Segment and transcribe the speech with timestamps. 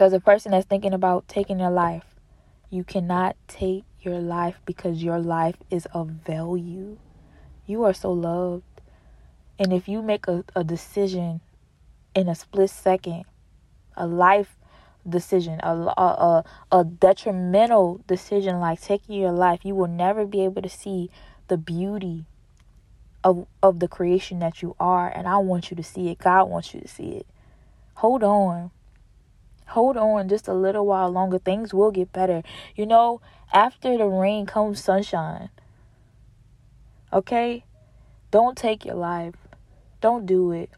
[0.00, 2.04] There's a person that's thinking about taking their life.
[2.70, 6.96] You cannot take your life because your life is of value.
[7.66, 8.80] You are so loved.
[9.58, 11.42] And if you make a, a decision
[12.14, 13.24] in a split second,
[13.94, 14.56] a life
[15.06, 20.62] decision, a, a, a detrimental decision like taking your life, you will never be able
[20.62, 21.10] to see
[21.48, 22.24] the beauty
[23.22, 25.10] of, of the creation that you are.
[25.14, 26.20] And I want you to see it.
[26.20, 27.26] God wants you to see it.
[27.96, 28.70] Hold on.
[29.70, 31.38] Hold on just a little while longer.
[31.38, 32.42] Things will get better.
[32.74, 33.20] You know,
[33.52, 35.50] after the rain comes sunshine.
[37.12, 37.64] Okay?
[38.30, 39.34] Don't take your life.
[40.00, 40.70] Don't do it.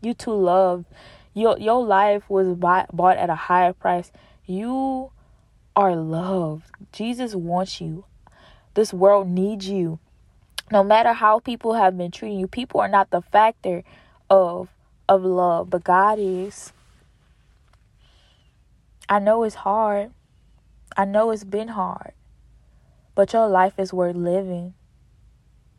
[0.00, 0.86] You too loved.
[1.34, 4.12] Your your life was bought, bought at a higher price.
[4.46, 5.10] You
[5.74, 6.64] are loved.
[6.92, 8.04] Jesus wants you.
[8.74, 9.98] This world needs you.
[10.70, 13.82] No matter how people have been treating you, people are not the factor
[14.30, 14.68] of
[15.08, 16.72] of love, but God is.
[19.08, 20.10] I know it's hard.
[20.96, 22.12] I know it's been hard.
[23.14, 24.74] But your life is worth living.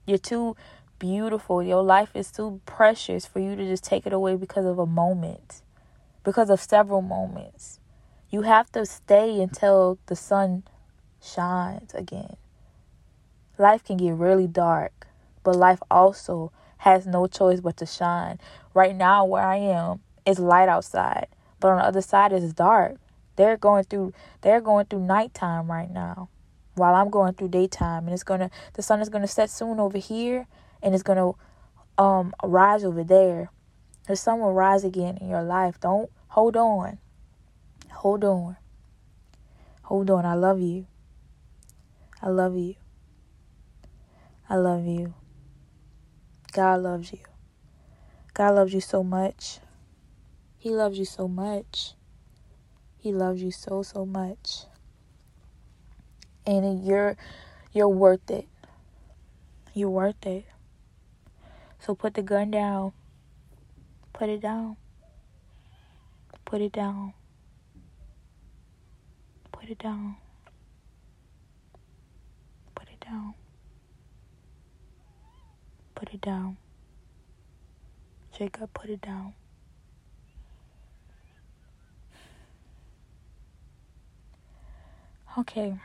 [0.08, 0.56] You're too
[0.98, 1.62] beautiful.
[1.62, 4.86] Your life is too precious for you to just take it away because of a
[4.88, 5.62] moment,
[6.24, 7.80] because of several moments.
[8.32, 10.64] You have to stay until the sun
[11.22, 12.36] shines again.
[13.60, 15.08] Life can get really dark,
[15.44, 18.40] but life also has no choice but to shine.
[18.74, 21.28] Right now, where I am, it's light outside,
[21.60, 22.98] but on the other side, it's dark.
[23.40, 26.28] They're going through they're going through nighttime right now,
[26.76, 29.98] while I'm going through daytime, and it's gonna the sun is gonna set soon over
[29.98, 30.46] here,
[30.84, 33.50] and it's going to um rise over there.
[34.08, 35.80] The sun will rise again in your life.
[35.80, 36.98] Don't hold on.
[37.94, 38.58] Hold on.
[39.84, 40.26] Hold on.
[40.26, 40.88] I love you.
[42.22, 42.76] I love you.
[44.50, 45.14] I love you.
[46.52, 47.20] God loves you.
[48.34, 49.60] God loves you so much.
[50.58, 51.94] He loves you so much.
[53.00, 54.66] He loves you so so much.
[56.46, 57.16] And you're
[57.72, 58.48] you're worth it.
[59.74, 60.46] You're worth it.
[61.80, 62.92] So put the gun down.
[64.12, 64.76] Put it down.
[66.44, 67.14] Put it down.
[69.54, 70.18] Put it down.
[72.76, 73.34] Put it down.
[75.96, 76.58] Put it down.
[78.38, 79.34] Jacob, put it down.
[85.38, 85.78] Okay.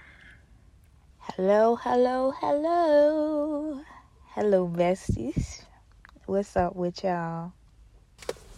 [1.18, 3.82] Hello, hello, hello.
[4.30, 5.64] Hello, besties.
[6.24, 7.52] What's up with y'all?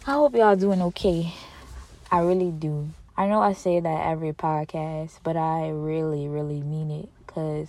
[0.07, 1.33] I hope y'all doing okay.
[2.09, 2.89] I really do.
[3.17, 7.67] I know I say that every podcast, but I really, really mean it because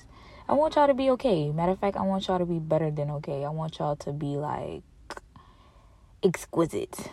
[0.48, 1.50] I want y'all to be okay.
[1.50, 3.44] Matter of fact, I want y'all to be better than okay.
[3.44, 4.82] I want y'all to be like
[6.22, 7.10] exquisite.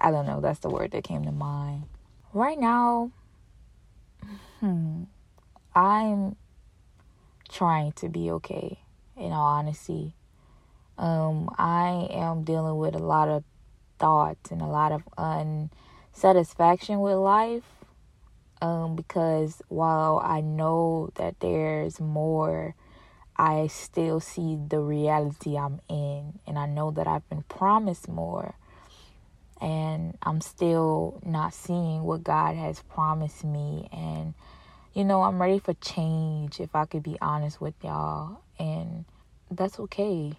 [0.00, 0.40] I don't know.
[0.40, 1.84] That's the word that came to mind.
[2.34, 3.12] Right now,
[4.58, 5.04] hmm,
[5.78, 6.34] I'm
[7.48, 8.80] trying to be okay,
[9.16, 10.12] in all honesty.
[10.98, 13.44] Um, I am dealing with a lot of
[14.00, 17.62] thoughts and a lot of unsatisfaction with life.
[18.60, 22.74] Um, because while I know that there's more,
[23.36, 28.56] I still see the reality I'm in, and I know that I've been promised more,
[29.60, 33.88] and I'm still not seeing what God has promised me.
[33.92, 34.34] And
[34.94, 39.04] you know, I'm ready for change, if I could be honest with y'all, and
[39.50, 40.34] that's okay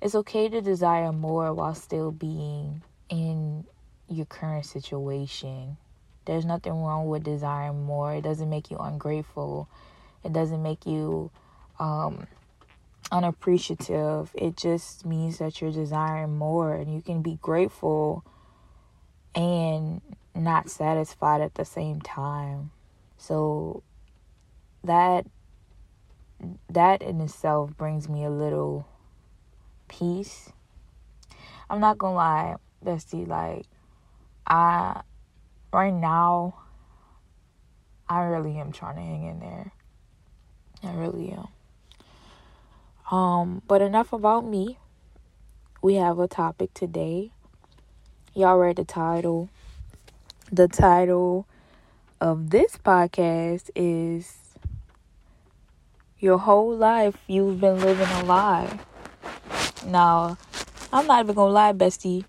[0.00, 3.64] it's okay to desire more while still being in
[4.08, 5.76] your current situation.
[6.24, 8.14] There's nothing wrong with desiring more.
[8.14, 9.68] It doesn't make you ungrateful.
[10.24, 11.30] It doesn't make you
[11.78, 12.26] um,
[13.12, 14.30] unappreciative.
[14.34, 18.24] It just means that you're desiring more and you can be grateful
[19.34, 20.00] and
[20.34, 22.70] not satisfied at the same time.
[23.20, 23.82] So
[24.82, 25.26] that
[26.70, 28.88] that in itself brings me a little
[29.88, 30.50] peace.
[31.68, 33.66] I'm not gonna lie, bestie, like
[34.46, 35.02] I
[35.70, 36.54] right now
[38.08, 39.72] I really am trying to hang in there.
[40.82, 41.48] I really am.
[43.16, 44.78] Um, but enough about me.
[45.82, 47.32] We have a topic today.
[48.34, 49.50] Y'all read the title.
[50.50, 51.46] The title
[52.20, 54.36] of this podcast is
[56.18, 58.78] Your Whole Life You've Been Living a Lie.
[59.86, 60.36] Now,
[60.92, 62.24] I'm not even gonna lie, bestie.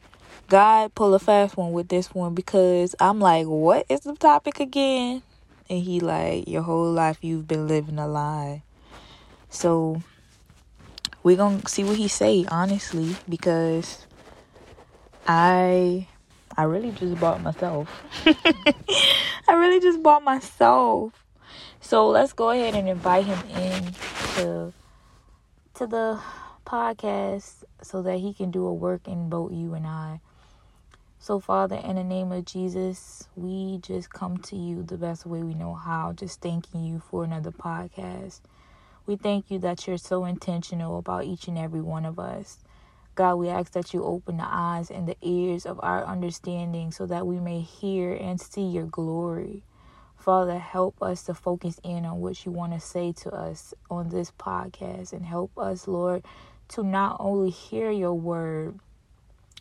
[0.48, 4.62] God pull a fast one with this one because I'm like, what is the topic
[4.62, 5.24] again?
[5.70, 8.64] And he like, your whole life you've been living a lie.
[9.50, 10.02] So
[11.22, 14.06] we're gonna see what he say, honestly, because
[15.28, 16.08] I
[16.58, 18.04] I really just bought myself.
[18.26, 21.14] I really just bought myself.
[21.80, 23.84] So let's go ahead and invite him in
[24.36, 24.74] to
[25.76, 26.20] to the
[26.66, 30.20] podcast so that he can do a work in both you and I.
[31.20, 35.44] So, Father, in the name of Jesus, we just come to you the best way
[35.44, 38.42] we know how, just thanking you for another podcast.
[39.06, 42.58] We thank you that you're so intentional about each and every one of us.
[43.22, 47.06] God, we ask that you open the eyes and the ears of our understanding so
[47.06, 49.64] that we may hear and see your glory.
[50.18, 54.10] Father, help us to focus in on what you want to say to us on
[54.10, 56.26] this podcast and help us, Lord,
[56.70, 58.80] to not only hear your word,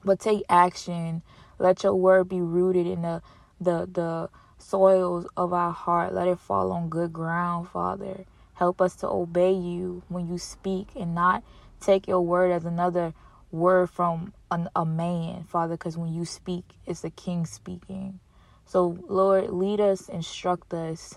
[0.05, 1.23] but take action
[1.59, 3.23] let your word be rooted in the
[3.61, 6.15] the the soils of our heart.
[6.15, 8.25] Let it fall on good ground, Father.
[8.55, 11.45] Help us to obey you when you speak and not
[11.81, 13.15] take your word as another
[13.51, 18.21] word from an, a man, Father, because when you speak, it's the King speaking.
[18.67, 21.17] So, Lord, lead us, instruct us,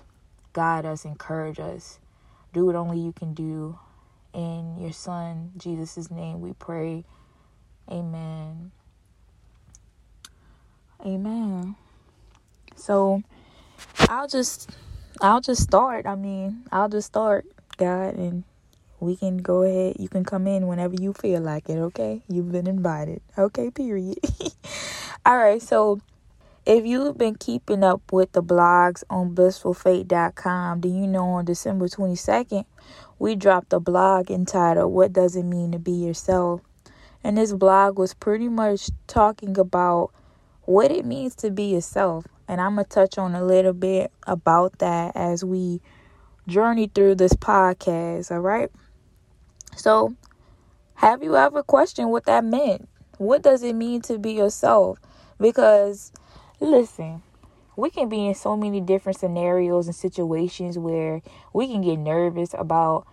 [0.54, 2.00] guide us, encourage us.
[2.54, 3.78] Do what only you can do.
[4.34, 7.06] In your Son, Jesus' name, we pray.
[7.90, 8.72] Amen.
[11.06, 11.76] Amen.
[12.76, 13.22] So
[14.10, 14.72] I'll just
[15.22, 16.06] I'll just start.
[16.08, 17.46] I mean, I'll just start,
[17.78, 18.44] God, and
[19.04, 19.98] we can go ahead.
[20.00, 22.22] You can come in whenever you feel like it, okay?
[22.28, 23.22] You've been invited.
[23.38, 24.18] Okay, period.
[25.26, 26.00] All right, so
[26.66, 31.88] if you've been keeping up with the blogs on blissfulfate.com, do you know on December
[31.88, 32.66] 22nd,
[33.20, 36.62] we dropped a blog entitled What Does It Mean to Be Yourself?
[37.24, 40.12] And this blog was pretty much talking about
[40.64, 42.26] what it means to be yourself.
[42.48, 45.82] And I'm going to touch on a little bit about that as we
[46.48, 48.70] journey through this podcast, all right?
[49.76, 50.16] So,
[50.96, 52.88] have you ever questioned what that meant?
[53.18, 55.00] What does it mean to be yourself?
[55.40, 56.12] Because,
[56.60, 57.22] listen,
[57.76, 61.22] we can be in so many different scenarios and situations where
[61.54, 63.08] we can get nervous about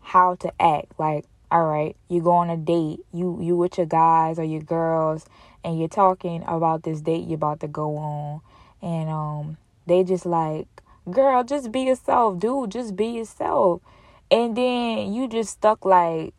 [0.00, 0.92] how to act.
[0.98, 4.62] Like, all right, you go on a date, you you with your guys or your
[4.62, 5.26] girls,
[5.66, 8.40] and you're talking about this date you're about to go on
[8.80, 9.56] and um
[9.86, 10.68] they just like
[11.10, 13.82] girl just be yourself dude just be yourself
[14.30, 16.34] and then you just stuck like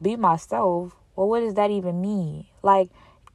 [0.00, 0.94] be myself.
[1.16, 2.46] Well what does that even mean?
[2.62, 2.90] Like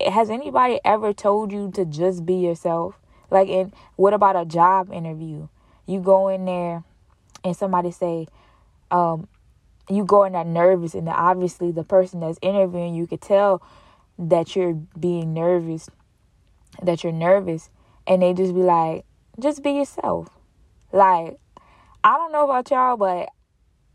[0.05, 2.99] has anybody ever told you to just be yourself?
[3.31, 5.47] Like and what about a job interview?
[5.85, 6.83] You go in there
[7.43, 8.27] and somebody say
[8.91, 9.27] um
[9.89, 13.61] you go in there nervous and obviously the person that's interviewing you could tell
[14.17, 15.89] that you're being nervous,
[16.81, 17.69] that you're nervous,
[18.07, 19.05] and they just be like,
[19.39, 20.29] just be yourself.
[20.91, 21.37] Like,
[22.03, 23.29] I don't know about y'all, but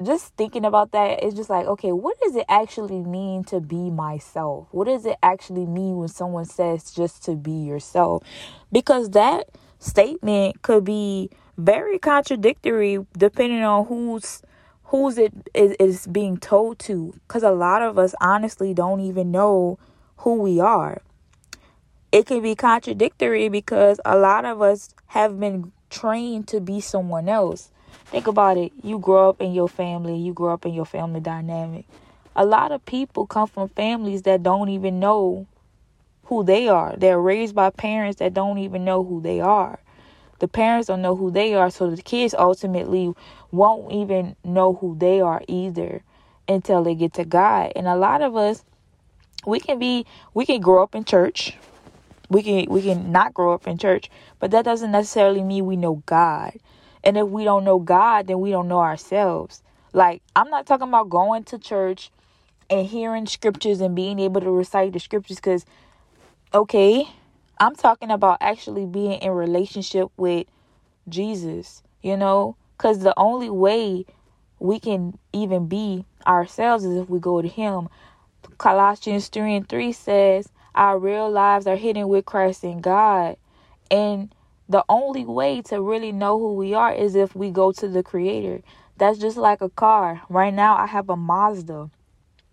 [0.02, 3.90] just thinking about that, it's just like, okay, what does it actually mean to be
[3.90, 4.68] myself?
[4.70, 8.22] What does it actually mean when someone says just to be yourself?
[8.72, 9.48] Because that
[9.78, 14.42] statement could be very contradictory depending on who's
[14.84, 19.30] who's it is, is being told to because a lot of us honestly don't even
[19.30, 19.78] know
[20.18, 21.00] who we are.
[22.10, 27.28] It can be contradictory because a lot of us have been trained to be someone
[27.28, 27.70] else.
[28.06, 28.72] Think about it.
[28.82, 31.86] You grow up in your family, you grow up in your family dynamic.
[32.36, 35.46] A lot of people come from families that don't even know
[36.24, 36.94] who they are.
[36.96, 39.80] They're raised by parents that don't even know who they are.
[40.38, 43.12] The parents don't know who they are, so the kids ultimately
[43.50, 46.02] won't even know who they are either
[46.48, 47.72] until they get to God.
[47.76, 48.64] And a lot of us
[49.46, 51.56] we can be we can grow up in church
[52.28, 55.76] we can we can not grow up in church but that doesn't necessarily mean we
[55.76, 56.52] know god
[57.04, 59.62] and if we don't know god then we don't know ourselves.
[59.92, 62.10] Like i'm not talking about going to church
[62.68, 65.64] and hearing scriptures and being able to recite the scriptures because
[66.54, 67.08] okay
[67.58, 70.46] i'm talking about actually being in relationship with
[71.08, 72.56] jesus you know?
[72.76, 74.06] Because the only way
[74.58, 77.88] we can even be ourselves is if we go to him.
[78.58, 83.36] Colossians 3 and 3 says, Our real lives are hidden with Christ in God.
[83.90, 84.34] And
[84.70, 88.04] the only way to really know who we are is if we go to the
[88.04, 88.62] Creator.
[88.98, 90.22] That's just like a car.
[90.28, 91.90] Right now, I have a Mazda.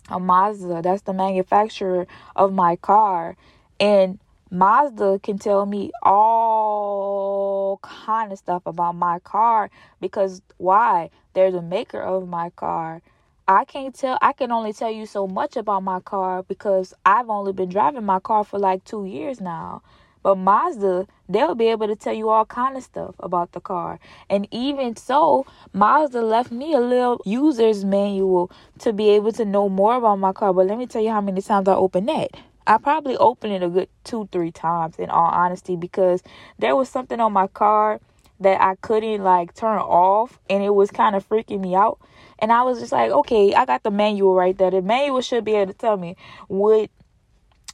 [0.09, 0.81] A Mazda.
[0.81, 3.37] That's the manufacturer of my car.
[3.79, 4.17] And
[4.49, 9.69] Mazda can tell me all kind of stuff about my car
[10.01, 11.11] because why?
[11.33, 13.03] They're the maker of my car.
[13.47, 17.29] I can't tell I can only tell you so much about my car because I've
[17.29, 19.83] only been driving my car for like 2 years now.
[20.23, 23.99] But Mazda, they'll be able to tell you all kind of stuff about the car.
[24.29, 29.69] And even so, Mazda left me a little user's manual to be able to know
[29.69, 30.53] more about my car.
[30.53, 32.31] But let me tell you how many times I opened that.
[32.65, 36.21] I probably opened it a good two, three times in all honesty because
[36.59, 38.01] there was something on my car
[38.39, 41.99] that I couldn't like turn off and it was kind of freaking me out.
[42.39, 44.69] And I was just like, okay, I got the manual right there.
[44.69, 46.15] The manual should be able to tell me
[46.47, 46.91] what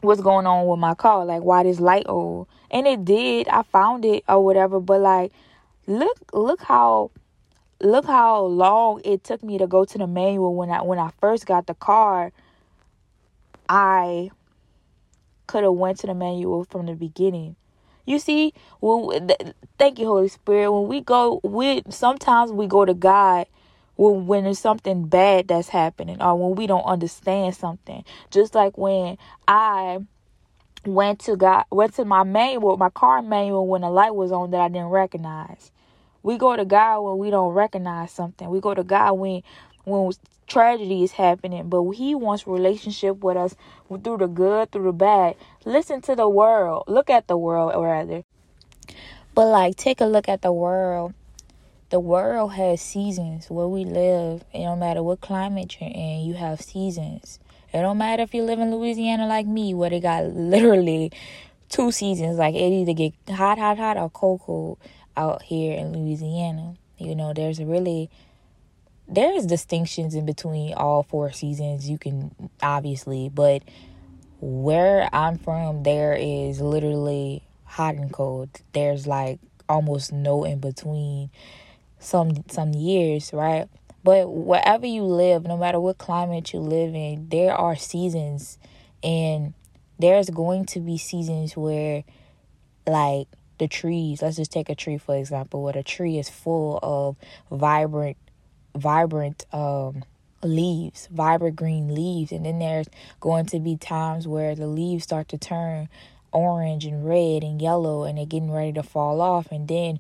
[0.01, 2.45] what's going on with my car, like why this light on.
[2.74, 3.48] And it did.
[3.48, 5.32] I found it or whatever, but like
[5.88, 7.12] look look how
[7.80, 11.12] look how long it took me to go to the manual when I when I
[11.22, 12.32] first got the car.
[13.70, 14.32] I
[15.48, 17.56] could have went to the manual from the beginning.
[18.06, 19.30] You see, when
[19.77, 20.72] thank you, Holy Spirit.
[20.72, 23.48] When we go, we sometimes we go to God
[23.96, 28.03] when when there's something bad that's happening or when we don't understand something.
[28.32, 30.00] Just like when I
[30.86, 34.52] went to God, went to my manual, my car manual when the light was on
[34.52, 35.72] that I didn't recognize.
[36.22, 38.50] We go to God when we don't recognize something.
[38.50, 39.44] We go to God when
[39.86, 40.13] when
[40.48, 43.56] tragedy is happening, but he wants relationship with us
[44.04, 45.36] through the good, through the bad.
[45.66, 46.86] Listen to the world.
[46.88, 48.24] Look at the world rather.
[49.36, 51.13] But like take a look at the world.
[51.90, 54.44] The world has seasons where we live.
[54.54, 57.40] It don't matter what climate you're in, you have seasons.
[57.74, 61.12] It don't matter if you live in Louisiana like me, where they got literally
[61.70, 62.38] two seasons.
[62.38, 64.77] Like it either get hot, hot, hot, or cold, cold
[65.18, 66.75] out here in Louisiana.
[66.98, 68.10] You know, there's really
[69.08, 71.89] there's distinctions in between all four seasons.
[71.89, 73.63] You can obviously, but
[74.39, 78.50] where I'm from, there is literally hot and cold.
[78.74, 81.30] There's like almost no in between.
[82.00, 83.70] Some some years, right?
[84.03, 88.57] But wherever you live, no matter what climate you live in, there are seasons,
[89.01, 89.53] and
[89.98, 92.03] there's going to be seasons where,
[92.86, 93.27] like
[93.60, 94.22] the trees.
[94.22, 97.15] Let's just take a tree for example, where the tree is full of
[97.57, 98.17] vibrant
[98.75, 100.03] vibrant um,
[100.41, 102.31] leaves, vibrant green leaves.
[102.31, 105.89] And then there's going to be times where the leaves start to turn
[106.31, 109.51] orange and red and yellow and they're getting ready to fall off.
[109.51, 110.00] And then,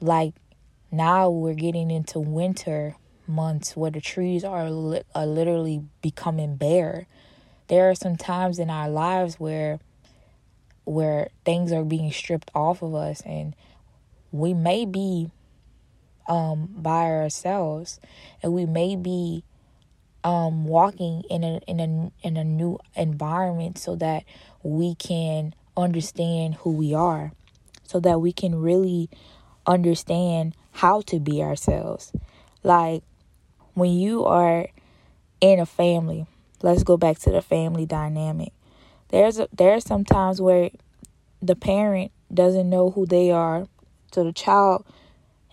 [0.00, 0.34] like,
[0.90, 2.96] now we're getting into winter
[3.28, 7.06] months where the trees are, li- are literally becoming bare.
[7.68, 9.80] There are some times in our lives where
[10.84, 13.54] where things are being stripped off of us and
[14.32, 15.30] we may be
[16.28, 18.00] um, by ourselves,
[18.42, 19.44] and we may be
[20.22, 24.24] um, walking in a in a in a new environment so that
[24.62, 27.32] we can understand who we are,
[27.84, 29.08] so that we can really
[29.66, 32.12] understand how to be ourselves.
[32.62, 33.02] Like
[33.78, 34.66] when you are
[35.40, 36.26] in a family,
[36.62, 38.52] let's go back to the family dynamic.
[39.08, 40.70] There's a, there are some times where
[41.40, 43.66] the parent doesn't know who they are,
[44.12, 44.84] so the child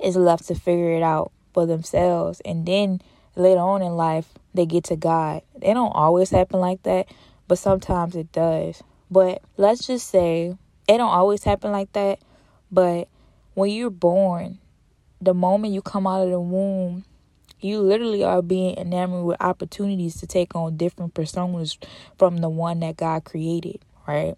[0.03, 2.41] is left to figure it out for themselves.
[2.43, 3.01] And then
[3.35, 5.41] later on in life, they get to God.
[5.61, 7.07] It don't always happen like that,
[7.47, 8.81] but sometimes it does.
[9.09, 10.55] But let's just say
[10.87, 12.19] it don't always happen like that.
[12.71, 13.07] But
[13.53, 14.59] when you're born,
[15.21, 17.05] the moment you come out of the womb,
[17.65, 21.77] you literally are being enamored with opportunities to take on different personas
[22.17, 24.35] from the one that God created, right?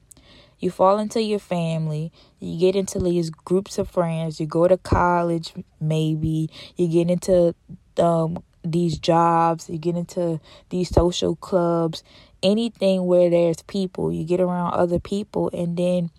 [0.59, 4.77] you fall into your family, you get into these groups of friends, you go to
[4.77, 7.53] college, maybe, you get into
[7.97, 12.03] um, these jobs, you get into these social clubs,
[12.41, 16.09] anything where there's people, you get around other people, and then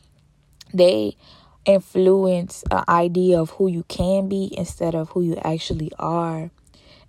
[0.72, 1.16] they
[1.64, 6.50] influence an idea of who you can be instead of who you actually are.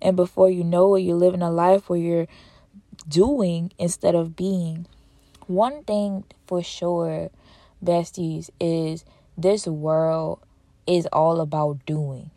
[0.02, 2.26] And before you know it, you're living a life where you're
[3.08, 4.86] doing instead of being.
[5.46, 7.30] One thing for sure,
[7.84, 9.04] besties, is
[9.36, 10.40] this world
[10.86, 12.30] is all about doing.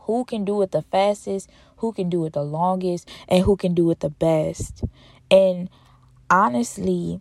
[0.00, 3.74] Who can do it the fastest, who can do it the longest, and who can
[3.74, 4.84] do it the best.
[5.30, 5.70] And
[6.30, 7.20] honestly,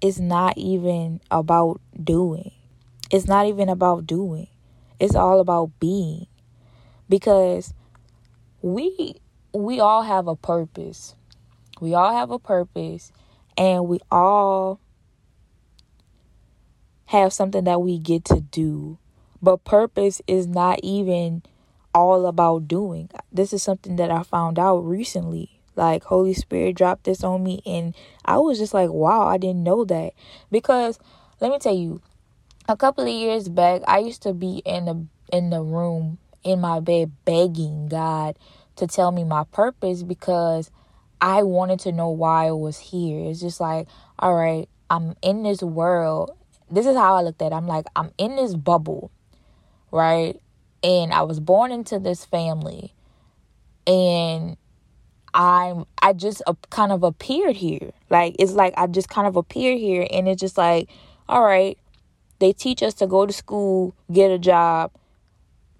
[0.00, 2.52] it's not even about doing.
[3.10, 4.48] It's not even about doing.
[4.98, 6.26] It's all about being.
[7.08, 7.74] Because
[8.62, 9.16] we
[9.52, 11.14] we all have a purpose.
[11.80, 13.12] We all have a purpose
[13.56, 14.80] and we all
[17.06, 18.98] have something that we get to do.
[19.42, 21.42] But purpose is not even
[21.94, 23.10] all about doing.
[23.32, 25.60] This is something that I found out recently.
[25.74, 27.94] Like Holy Spirit dropped this on me and
[28.24, 30.12] I was just like, "Wow, I didn't know that."
[30.50, 30.98] Because
[31.40, 32.02] let me tell you,
[32.68, 36.60] a couple of years back, I used to be in the in the room in
[36.60, 38.36] my bed begging God
[38.76, 40.70] to tell me my purpose because
[41.20, 43.30] I wanted to know why I was here.
[43.30, 43.86] It's just like,
[44.18, 46.36] all right, I'm in this world.
[46.70, 47.54] This is how I looked at it.
[47.54, 49.10] I'm like, I'm in this bubble,
[49.90, 50.40] right?
[50.82, 52.94] And I was born into this family.
[53.86, 54.56] And
[55.34, 57.92] I'm I just kind of appeared here.
[58.10, 60.90] Like it's like I just kind of appeared here and it's just like
[61.28, 61.78] all right,
[62.40, 64.92] they teach us to go to school, get a job,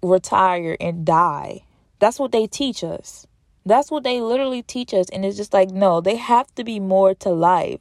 [0.01, 1.63] retire and die.
[2.03, 3.25] That's what they teach us.
[3.65, 6.77] That's what they literally teach us and it's just like no, they have to be
[6.77, 7.79] more to life.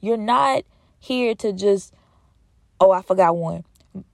[0.00, 0.64] You're not
[0.98, 1.94] here to just
[2.80, 3.62] oh, I forgot one.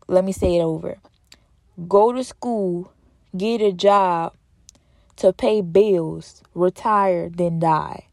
[0.06, 0.98] Let me say it over.
[1.88, 2.92] Go to school,
[3.34, 4.34] get a job,
[5.16, 8.08] to pay bills, retire, then die.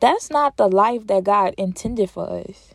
[0.00, 2.72] That's not the life that God intended for us.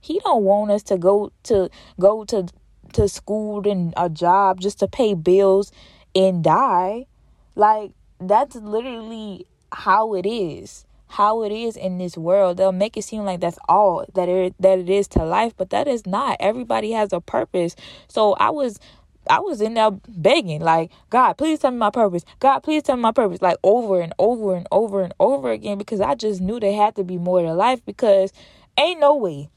[0.00, 2.46] He don't want us to go to go to
[2.92, 5.72] to school and a job just to pay bills
[6.14, 7.06] and die.
[7.54, 10.84] Like that's literally how it is.
[11.08, 12.56] How it is in this world.
[12.56, 15.70] They'll make it seem like that's all that it that it is to life, but
[15.70, 16.38] that is not.
[16.40, 17.76] Everybody has a purpose.
[18.08, 18.80] So I was
[19.28, 22.24] I was in there begging, like, God, please tell me my purpose.
[22.40, 25.78] God, please tell me my purpose, like over and over and over and over again,
[25.78, 27.84] because I just knew there had to be more to life.
[27.84, 28.32] Because
[28.78, 29.50] ain't no way,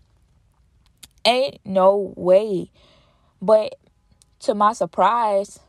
[1.26, 2.70] ain't no way.
[3.42, 3.76] But
[4.42, 5.60] to my surprise,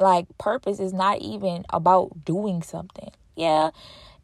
[0.00, 3.10] like purpose is not even about doing something.
[3.36, 3.70] Yeah,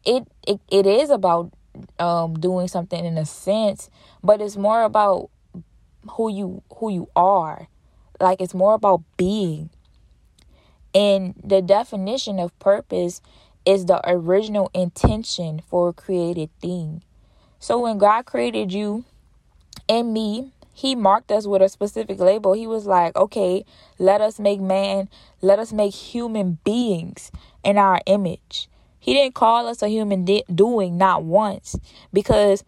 [0.05, 1.51] it it, it is about
[1.99, 3.89] um doing something in a sense,
[4.23, 5.29] but it's more about
[6.11, 7.67] who you who you are
[8.19, 9.69] like it's more about being.
[10.93, 13.21] And the definition of purpose
[13.65, 17.03] is the original intention for a created thing.
[17.59, 19.05] So when God created you
[19.89, 22.53] and me, he marked us with a specific label.
[22.53, 23.65] He was like, okay,
[23.97, 25.09] let us make man,
[25.41, 27.31] let us make human beings
[27.63, 28.69] in our image.
[28.99, 31.75] He didn't call us a human de- doing not once
[32.13, 32.63] because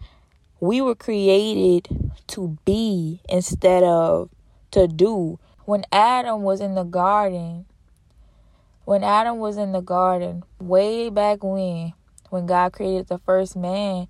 [0.59, 1.87] we were created
[2.29, 4.31] to be instead of
[4.71, 5.37] to do.
[5.65, 7.67] When Adam was in the garden,
[8.85, 11.93] when Adam was in the garden, way back when,
[12.31, 14.07] when God created the first man,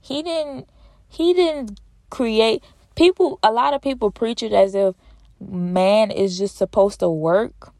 [0.00, 0.68] he didn't
[1.08, 2.62] he didn't create
[3.02, 4.94] people a lot of people preach it as if
[5.40, 7.72] man is just supposed to work.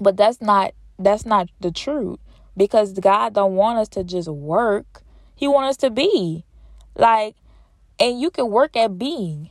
[0.00, 2.18] But that's not that's not the truth
[2.56, 5.02] because God don't want us to just work.
[5.36, 6.44] He wants us to be.
[6.96, 7.36] Like
[8.00, 9.50] and you can work at being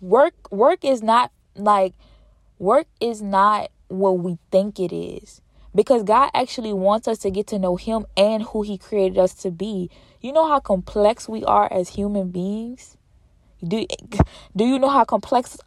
[0.00, 1.94] work work is not like
[2.60, 5.40] work is not what we think it is
[5.74, 9.34] because God actually wants us to get to know him and who he created us
[9.42, 9.90] to be.
[10.20, 12.95] You know how complex we are as human beings?
[13.64, 13.86] Do
[14.54, 15.58] do you know how complex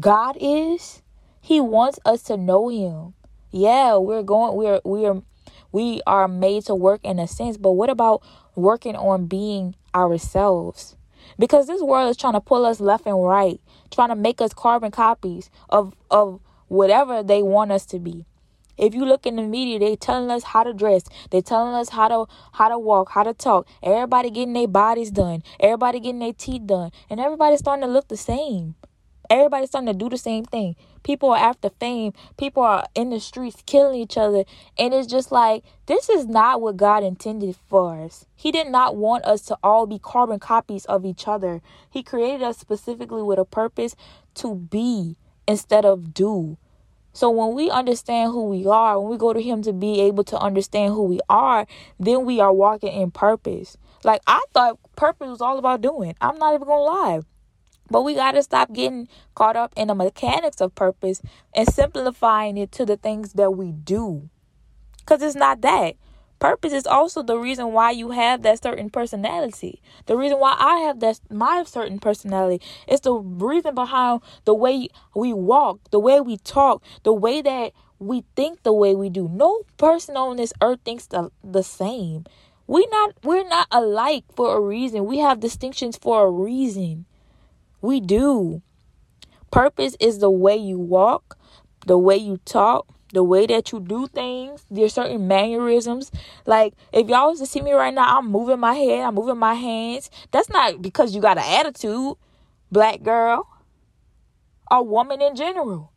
[0.00, 1.02] God is?
[1.40, 3.14] He wants us to know him.
[3.50, 5.22] Yeah, we're going we're we're
[5.72, 8.22] we are made to work in a sense, but what about
[8.54, 10.96] working on being ourselves?
[11.38, 14.54] Because this world is trying to pull us left and right, trying to make us
[14.54, 18.24] carbon copies of of whatever they want us to be.
[18.78, 21.04] If you look in the media, they telling us how to dress.
[21.30, 23.68] They telling us how to how to walk, how to talk.
[23.82, 25.42] Everybody getting their bodies done.
[25.60, 28.74] Everybody getting their teeth done, and everybody's starting to look the same.
[29.28, 30.76] Everybody's starting to do the same thing.
[31.02, 32.12] People are after fame.
[32.36, 34.44] People are in the streets killing each other.
[34.78, 38.26] And it's just like, this is not what God intended for us.
[38.36, 41.60] He did not want us to all be carbon copies of each other.
[41.90, 43.96] He created us specifically with a purpose
[44.36, 45.16] to be
[45.48, 46.58] instead of do.
[47.16, 50.22] So when we understand who we are, when we go to Him to be able
[50.24, 51.66] to understand who we are,
[51.98, 53.78] then we are walking in purpose.
[54.04, 56.14] Like I thought purpose was all about doing.
[56.20, 57.20] I'm not even gonna lie.
[57.88, 61.22] But we got to stop getting caught up in the mechanics of purpose
[61.54, 64.28] and simplifying it to the things that we do.
[64.98, 65.94] Because it's not that.
[66.38, 69.80] Purpose is also the reason why you have that certain personality.
[70.04, 72.64] The reason why I have that my certain personality.
[72.86, 77.72] It's the reason behind the way we walk, the way we talk, the way that
[77.98, 79.28] we think the way we do.
[79.32, 82.24] No person on this earth thinks the, the same.
[82.66, 85.06] We not we're not alike for a reason.
[85.06, 87.06] We have distinctions for a reason.
[87.80, 88.62] We do.
[89.50, 91.38] Purpose is the way you walk,
[91.86, 94.64] the way you talk, the way that you do things.
[94.70, 96.10] There's certain mannerisms.
[96.44, 99.38] Like if y'all was to see me right now, I'm moving my head, I'm moving
[99.38, 100.10] my hands.
[100.30, 102.14] That's not because you got an attitude,
[102.70, 103.48] black girl,
[104.70, 105.92] or woman in general.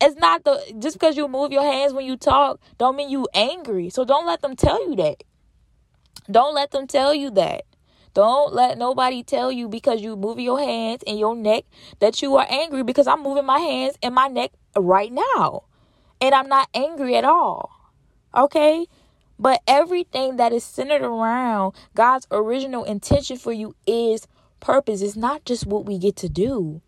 [0.00, 3.26] It's not the just because you move your hands when you talk, don't mean you
[3.34, 3.90] angry.
[3.90, 5.24] So don't let them tell you that.
[6.30, 7.62] Don't let them tell you that.
[8.14, 11.64] Don't let nobody tell you because you move your hands and your neck
[12.00, 15.64] that you are angry because I'm moving my hands and my neck right now.
[16.20, 17.92] And I'm not angry at all.
[18.34, 18.86] Okay?
[19.38, 24.26] But everything that is centered around God's original intention for you is
[24.60, 25.00] purpose.
[25.00, 26.82] It's not just what we get to do.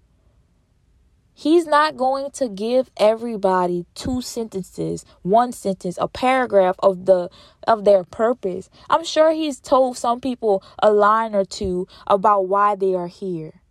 [1.32, 7.30] He's not going to give everybody two sentences, one sentence, a paragraph of the
[7.66, 8.68] of their purpose.
[8.90, 13.62] I'm sure he's told some people a line or two about why they are here.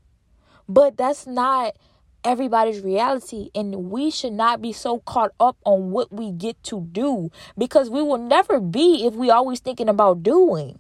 [0.68, 1.76] But that's not
[2.24, 6.82] everybody's reality and we should not be so caught up on what we get to
[6.92, 10.80] do because we will never be if we always thinking about doing.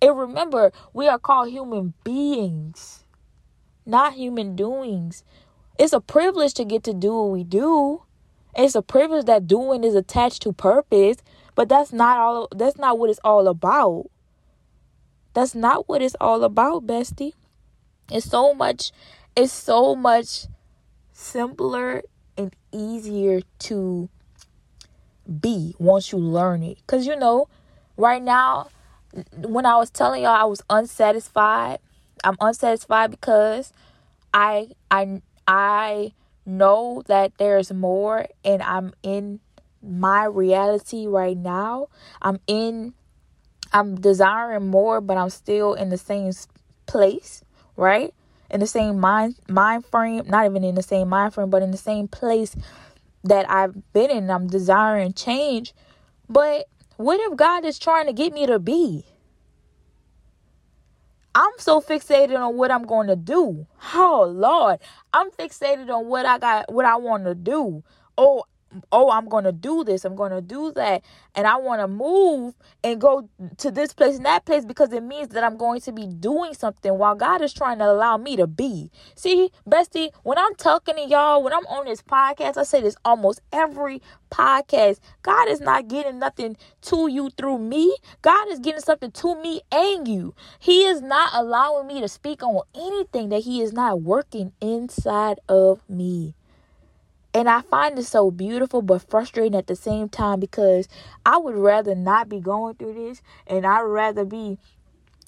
[0.00, 3.04] And remember, we are called human beings,
[3.84, 5.24] not human doings.
[5.78, 8.02] It's a privilege to get to do what we do.
[8.54, 11.18] It's a privilege that doing is attached to purpose,
[11.54, 14.10] but that's not all that's not what it's all about.
[15.34, 17.32] That's not what it's all about, bestie.
[18.10, 18.92] It's so much
[19.36, 20.46] it's so much
[21.16, 22.02] simpler
[22.36, 24.08] and easier to
[25.40, 26.86] be once you learn it.
[26.86, 27.48] Cuz you know,
[27.96, 28.68] right now
[29.36, 31.78] when I was telling y'all I was unsatisfied,
[32.22, 33.72] I'm unsatisfied because
[34.34, 36.12] I I I
[36.44, 39.40] know that there's more and I'm in
[39.82, 41.88] my reality right now.
[42.20, 42.92] I'm in
[43.72, 46.32] I'm desiring more, but I'm still in the same
[46.86, 47.42] place,
[47.76, 48.12] right?
[48.50, 51.70] In the same mind mind frame, not even in the same mind frame, but in
[51.70, 52.56] the same place
[53.24, 54.30] that I've been in.
[54.30, 55.74] I'm desiring change.
[56.28, 59.04] But what if God is trying to get me to be?
[61.34, 63.66] I'm so fixated on what I'm going to do.
[63.94, 64.78] Oh Lord,
[65.12, 67.84] I'm fixated on what I got, what I want to do.
[68.16, 68.44] Oh,
[68.92, 71.02] oh, I'm going to do this, I'm going to do that,
[71.34, 75.02] and I want to move and go to this place and that place because it
[75.02, 78.36] means that I'm going to be doing something while God is trying to allow me
[78.36, 78.90] to be.
[79.14, 82.96] See, bestie, when I'm talking to y'all, when I'm on this podcast, I say this
[83.04, 84.98] almost every podcast.
[85.22, 87.96] God is not getting nothing to you through me.
[88.22, 90.34] God is getting something to me and you.
[90.58, 95.38] He is not allowing me to speak on anything that He is not working inside
[95.48, 96.34] of me.
[97.36, 100.88] And I find it so beautiful but frustrating at the same time because
[101.26, 104.56] I would rather not be going through this and I'd rather be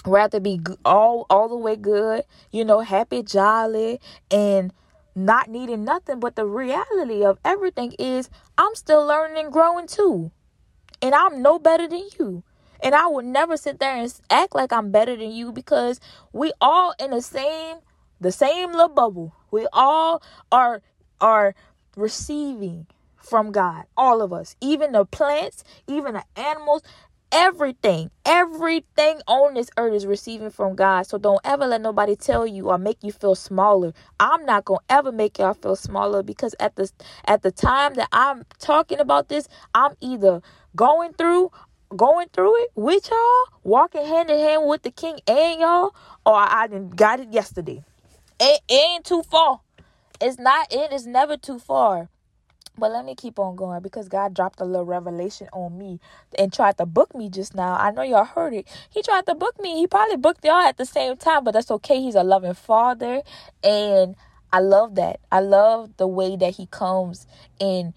[0.06, 4.72] rather be all all the way good, you know, happy, jolly and
[5.14, 10.30] not needing nothing but the reality of everything is I'm still learning and growing too.
[11.02, 12.42] And I'm no better than you.
[12.82, 16.00] And I would never sit there and act like I'm better than you because
[16.32, 17.80] we all in the same
[18.18, 19.34] the same little bubble.
[19.50, 20.80] We all are
[21.20, 21.54] are
[21.98, 23.84] receiving from God.
[23.96, 26.82] All of us, even the plants, even the animals,
[27.30, 31.06] everything, everything on this earth is receiving from God.
[31.06, 33.92] So don't ever let nobody tell you or make you feel smaller.
[34.18, 36.90] I'm not gonna ever make y'all feel smaller because at the
[37.26, 40.40] at the time that I'm talking about this, I'm either
[40.74, 41.50] going through
[41.96, 45.94] going through it with y'all, walking hand in hand with the king and y'all,
[46.26, 47.82] or I, I got it yesterday.
[48.40, 49.60] It, ain't too far.
[50.20, 52.08] It's not, it, is never too far.
[52.76, 55.98] But let me keep on going because God dropped a little revelation on me
[56.38, 57.74] and tried to book me just now.
[57.74, 58.68] I know y'all heard it.
[58.88, 59.78] He tried to book me.
[59.78, 62.00] He probably booked y'all at the same time, but that's okay.
[62.00, 63.22] He's a loving father.
[63.64, 64.14] And
[64.52, 65.18] I love that.
[65.32, 67.26] I love the way that he comes
[67.60, 67.94] and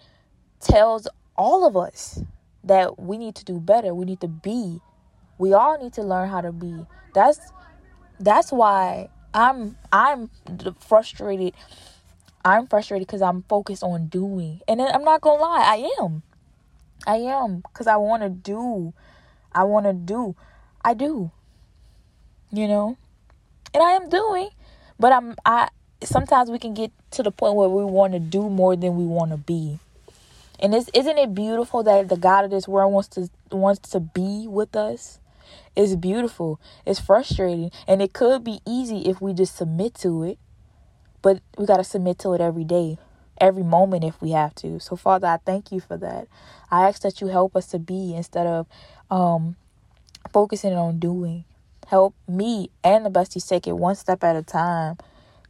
[0.60, 1.08] tells
[1.38, 2.24] all of us
[2.64, 3.94] that we need to do better.
[3.94, 4.82] We need to be.
[5.38, 6.86] We all need to learn how to be.
[7.14, 7.40] That's
[8.20, 10.30] that's why I'm I'm
[10.80, 11.54] frustrated
[12.44, 14.62] I'm frustrated because I'm focused on doing.
[14.68, 16.24] And I'm not going to lie, I am.
[17.06, 18.94] I am because I want to do.
[19.52, 20.36] I want to do.
[20.84, 21.32] I do.
[22.52, 22.98] You know?
[23.74, 24.50] And I am doing.
[25.00, 25.70] But I'm I
[26.04, 29.06] sometimes we can get to the point where we want to do more than we
[29.06, 29.80] want to be.
[30.60, 34.00] And is isn't it beautiful that the God of this world wants to wants to
[34.00, 35.20] be with us?
[35.76, 36.60] It's beautiful.
[36.86, 37.72] It's frustrating.
[37.88, 40.38] And it could be easy if we just submit to it.
[41.22, 42.98] But we got to submit to it every day,
[43.40, 44.80] every moment if we have to.
[44.80, 46.28] So, Father, I thank you for that.
[46.70, 48.68] I ask that you help us to be instead of
[49.10, 49.56] um,
[50.32, 51.46] focusing on doing.
[51.88, 54.98] Help me and the besties take it one step at a time,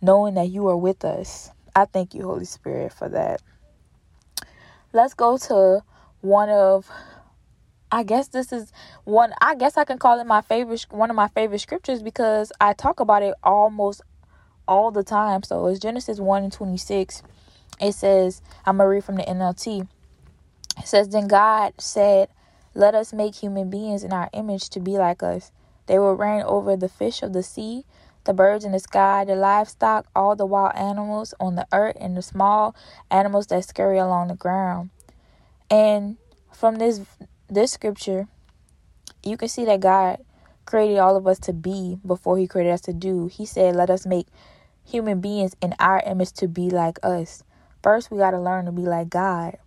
[0.02, 1.52] knowing that you are with us.
[1.76, 3.42] I thank you, Holy Spirit, for that.
[4.94, 5.84] Let's go to
[6.22, 6.90] one of
[7.92, 8.72] I guess this is
[9.04, 12.52] one I guess I can call it my favorite one of my favorite scriptures because
[12.62, 14.02] I talk about it almost
[14.68, 15.44] all the time.
[15.44, 17.24] So it's Genesis 1 and 26.
[17.80, 19.88] It says, I'm going to read from the NLT.
[20.78, 22.30] It says, Then God said,
[22.74, 25.52] Let us make human beings in our image to be like us.
[25.88, 27.86] They will reign over the fish of the sea,
[28.24, 32.16] the birds in the sky, the livestock, all the wild animals on the earth, and
[32.16, 32.76] the small
[33.10, 34.92] animals that scurry along the ground.
[35.70, 36.18] And
[36.54, 37.02] from this
[37.50, 38.28] this scripture,
[39.24, 40.24] you can see that God
[40.66, 43.28] created all of us to be before he created us to do.
[43.28, 44.28] He said, "Let us make
[44.92, 47.44] human beings in our image to be like us.
[47.82, 49.58] First, we got to learn to be like God.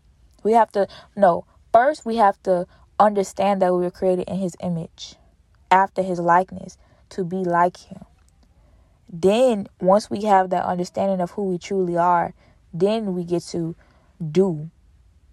[0.42, 2.66] We have to, no, first, we have to
[3.00, 5.16] understand that we were created in His image,
[5.70, 6.78] after His likeness,
[7.10, 8.04] to be like Him.
[9.08, 12.34] Then, once we have that understanding of who we truly are,
[12.72, 13.74] then we get to
[14.30, 14.70] do.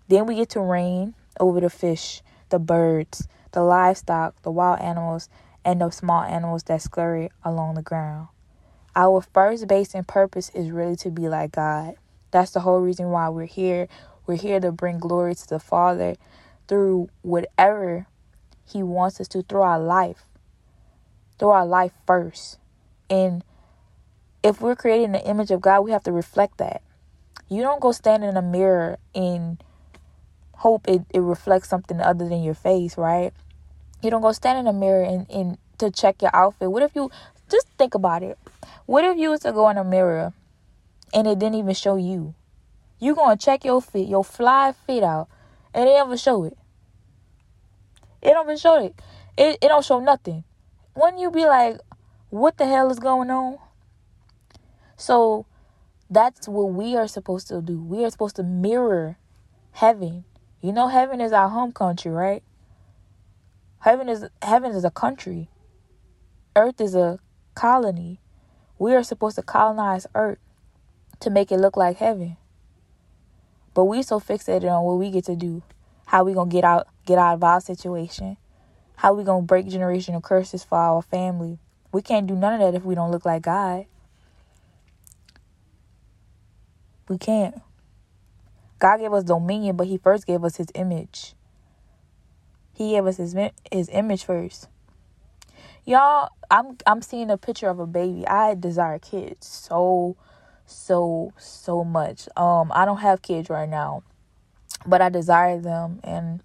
[0.08, 5.30] Then we get to reign over the fish, the birds, the livestock, the wild animals,
[5.63, 8.27] and the small animals that scurry along the ground.
[8.95, 11.95] Our first base and purpose is really to be like God.
[12.32, 13.88] That's the whole reason why we're here.
[14.27, 16.15] We're here to bring glory to the Father
[16.67, 18.08] through whatever
[18.65, 20.25] He wants us to through our life.
[21.39, 22.60] Through our life first.
[23.10, 23.43] And
[24.43, 26.82] if we're creating the image of God, we have to reflect that.
[27.49, 29.62] You don't go stand in a mirror and
[30.54, 33.34] hope it, it reflects something other than your face, right?
[34.01, 36.71] You don't go stand in a mirror and, and to check your outfit.
[36.71, 37.10] What if you
[37.49, 38.38] just think about it?
[38.91, 40.34] What if you was to go in a mirror
[41.13, 42.36] and it didn't even show you?
[42.99, 45.30] You gonna check your fit, your fly fit out,
[45.73, 46.58] and it never show it.
[48.21, 48.93] It don't even show it.
[49.38, 50.43] It it don't show nothing.
[50.93, 51.80] Wouldn't you be like,
[52.32, 53.60] what the hell is going on?
[54.97, 55.45] So
[56.10, 57.82] that's what we are supposed to do.
[57.82, 59.15] We are supposed to mirror
[59.71, 60.25] heaven.
[60.60, 62.43] You know heaven is our home country, right?
[63.80, 65.49] Heaven is heaven is a country.
[66.58, 67.19] Earth is a
[67.56, 68.20] colony.
[68.82, 70.39] We are supposed to colonize earth
[71.20, 72.38] to make it look like heaven.
[73.76, 75.62] But we so fixated on what we get to do,
[76.08, 78.38] how we gonna get out get out of our situation,
[78.96, 81.60] how we gonna break generational curses for our family.
[81.91, 83.86] We can't do none of that if we don't look like God.
[87.08, 87.62] We can't.
[88.80, 91.36] God gave us dominion, but He first gave us His image.
[92.74, 93.36] He gave us His
[93.72, 94.70] His image first.
[95.86, 98.28] Y'all, I'm I'm seeing a picture of a baby.
[98.28, 100.15] I desire kids so
[100.65, 102.30] so so much.
[102.38, 104.04] Um, I don't have kids right now,
[104.86, 106.41] but I desire them, and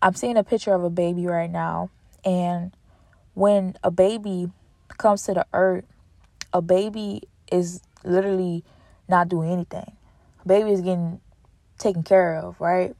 [0.00, 1.90] I'm seeing a picture of a baby right now.
[2.24, 2.72] And
[3.34, 4.50] when a baby
[4.96, 5.84] comes to the earth,
[6.52, 8.64] a baby is literally
[9.08, 9.92] not doing anything.
[10.44, 11.20] A baby is getting
[11.78, 12.94] taken care of, right?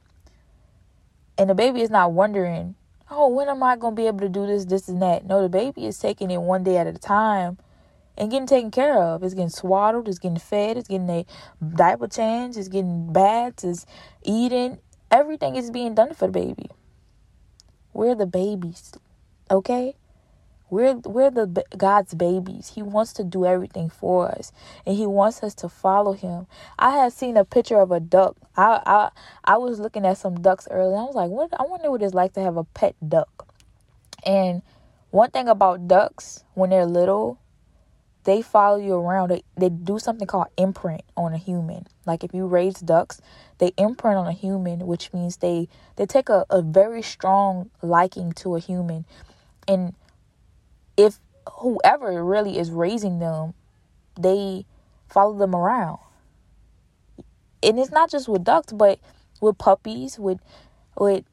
[1.37, 2.75] And the baby is not wondering,
[3.09, 5.25] oh, when am I going to be able to do this, this, and that?
[5.25, 7.57] No, the baby is taking it one day at a time
[8.17, 9.23] and getting taken care of.
[9.23, 11.25] It's getting swaddled, it's getting fed, it's getting a
[11.75, 13.85] diaper change, it's getting baths, it's
[14.23, 14.79] eating.
[15.09, 16.69] Everything is being done for the baby.
[17.93, 18.91] We're the babies,
[19.49, 19.95] okay?
[20.69, 22.73] We're we're the God's babies.
[22.75, 24.51] He wants to do everything for us,
[24.85, 26.47] and He wants us to follow Him.
[26.77, 28.35] I had seen a picture of a duck.
[28.55, 29.09] I I
[29.45, 30.97] I was looking at some ducks earlier.
[30.97, 31.53] I was like, what?
[31.59, 33.47] I wonder what it's like to have a pet duck.
[34.25, 34.61] And
[35.11, 37.39] one thing about ducks when they're little,
[38.25, 39.29] they follow you around.
[39.29, 41.87] They, they do something called imprint on a human.
[42.05, 43.21] Like if you raise ducks,
[43.59, 48.33] they imprint on a human, which means they they take a, a very strong liking
[48.33, 49.05] to a human,
[49.65, 49.93] and
[50.97, 51.19] if
[51.59, 53.53] whoever really is raising them,
[54.19, 54.65] they
[55.07, 55.99] follow them around.
[57.63, 58.99] And it's not just with ducks, but
[59.41, 60.39] with puppies, with
[60.97, 61.23] with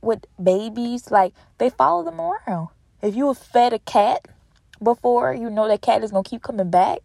[0.00, 2.68] with babies, like they follow them around.
[3.00, 4.26] If you have fed a cat
[4.82, 7.00] before, you know that cat is gonna keep coming back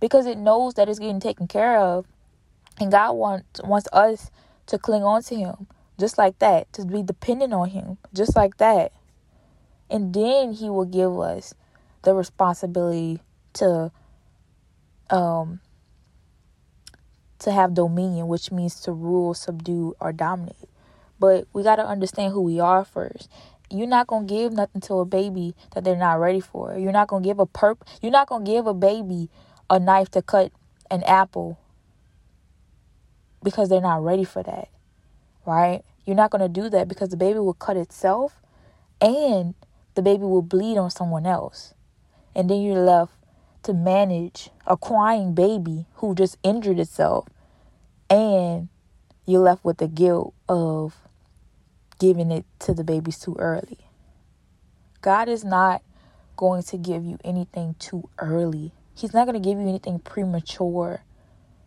[0.00, 2.06] because it knows that it's getting taken care of.
[2.80, 4.30] And God wants wants us
[4.66, 5.66] to cling on to him
[5.98, 8.92] just like that, to be dependent on him just like that.
[9.90, 11.54] And then he will give us
[12.02, 13.20] the responsibility
[13.54, 13.90] to
[15.10, 15.60] um
[17.40, 20.68] to have dominion, which means to rule, subdue, or dominate.
[21.20, 23.30] But we got to understand who we are first.
[23.70, 26.76] You're not going to give nothing to a baby that they're not ready for.
[26.78, 29.28] You're not going to give a perp you're not going to give a baby
[29.68, 30.52] a knife to cut
[30.90, 31.58] an apple
[33.42, 34.68] because they're not ready for that.
[35.46, 35.82] Right?
[36.06, 38.40] You're not going to do that because the baby will cut itself
[39.00, 39.54] and
[39.98, 41.74] the baby will bleed on someone else.
[42.32, 43.14] And then you're left
[43.64, 47.26] to manage a crying baby who just injured itself.
[48.08, 48.68] And
[49.26, 50.94] you're left with the guilt of
[51.98, 53.88] giving it to the babies too early.
[55.00, 55.82] God is not
[56.36, 58.70] going to give you anything too early.
[58.94, 61.02] He's not going to give you anything premature.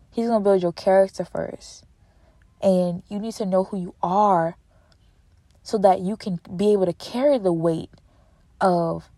[0.09, 1.83] He's going to build your character first.
[2.61, 4.55] And you need to know who you are
[5.63, 7.89] so that you can be able to carry the weight
[8.61, 9.09] of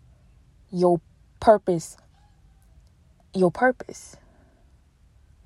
[0.72, 1.00] your
[1.40, 1.96] purpose,
[3.34, 4.16] your purpose,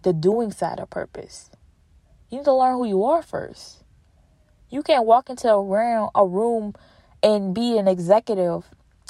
[0.03, 1.51] the doing side of purpose.
[2.31, 3.85] You need to learn who you are first.
[4.71, 6.75] You can't walk into a room, a room
[7.23, 8.65] and be an executive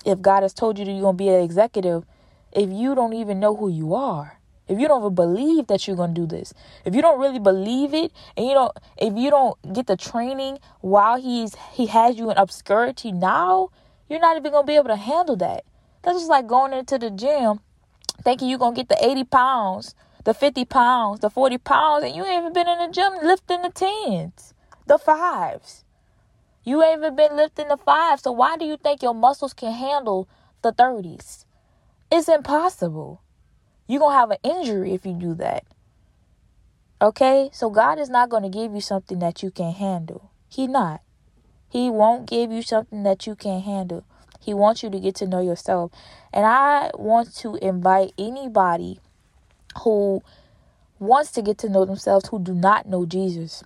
[0.07, 2.05] if God has told you that you're going to be an executive
[2.53, 4.39] if you don't even know who you are.
[4.69, 7.39] if you don't even believe that you're going to do this if you don't really
[7.41, 12.17] believe it and you don't if you don't get the training while he's he has
[12.19, 13.71] you in obscurity now
[14.09, 15.65] you're not even to be able to handle that
[16.03, 17.61] that's just like going into the gym
[18.23, 19.95] thinking you're to get the 80 pounds
[20.25, 23.63] the 50 pounds the 40 pounds and you ain't even been in the gym lifting
[23.63, 24.55] the tens
[24.87, 25.85] the fives
[26.65, 29.73] you ain't even been lifting the fives so why do you think your muscles can
[29.73, 30.29] handle
[30.63, 31.45] the 30s
[32.11, 33.23] it's impossible
[33.89, 35.65] you're to have an injury if you do that.
[37.01, 37.49] Okay?
[37.53, 40.31] So God is not to give you something that you can't handle.
[40.49, 41.01] He not.
[41.69, 44.05] He won't give you something that you can't handle.
[44.41, 45.93] He wants you to get to know yourself.
[46.33, 49.01] And I want to invite anybody
[49.83, 50.23] who
[50.99, 53.63] wants to get to know themselves who do not know Jesus.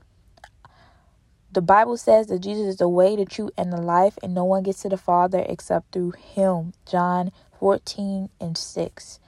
[1.53, 4.45] The Bible says that Jesus is the way, the truth, and the life, and no
[4.45, 6.73] one gets to the Father except through him.
[6.91, 9.21] John 14 and 6.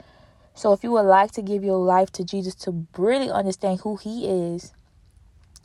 [0.54, 3.96] So if you would like to give your life to Jesus to really understand who
[3.96, 4.72] he is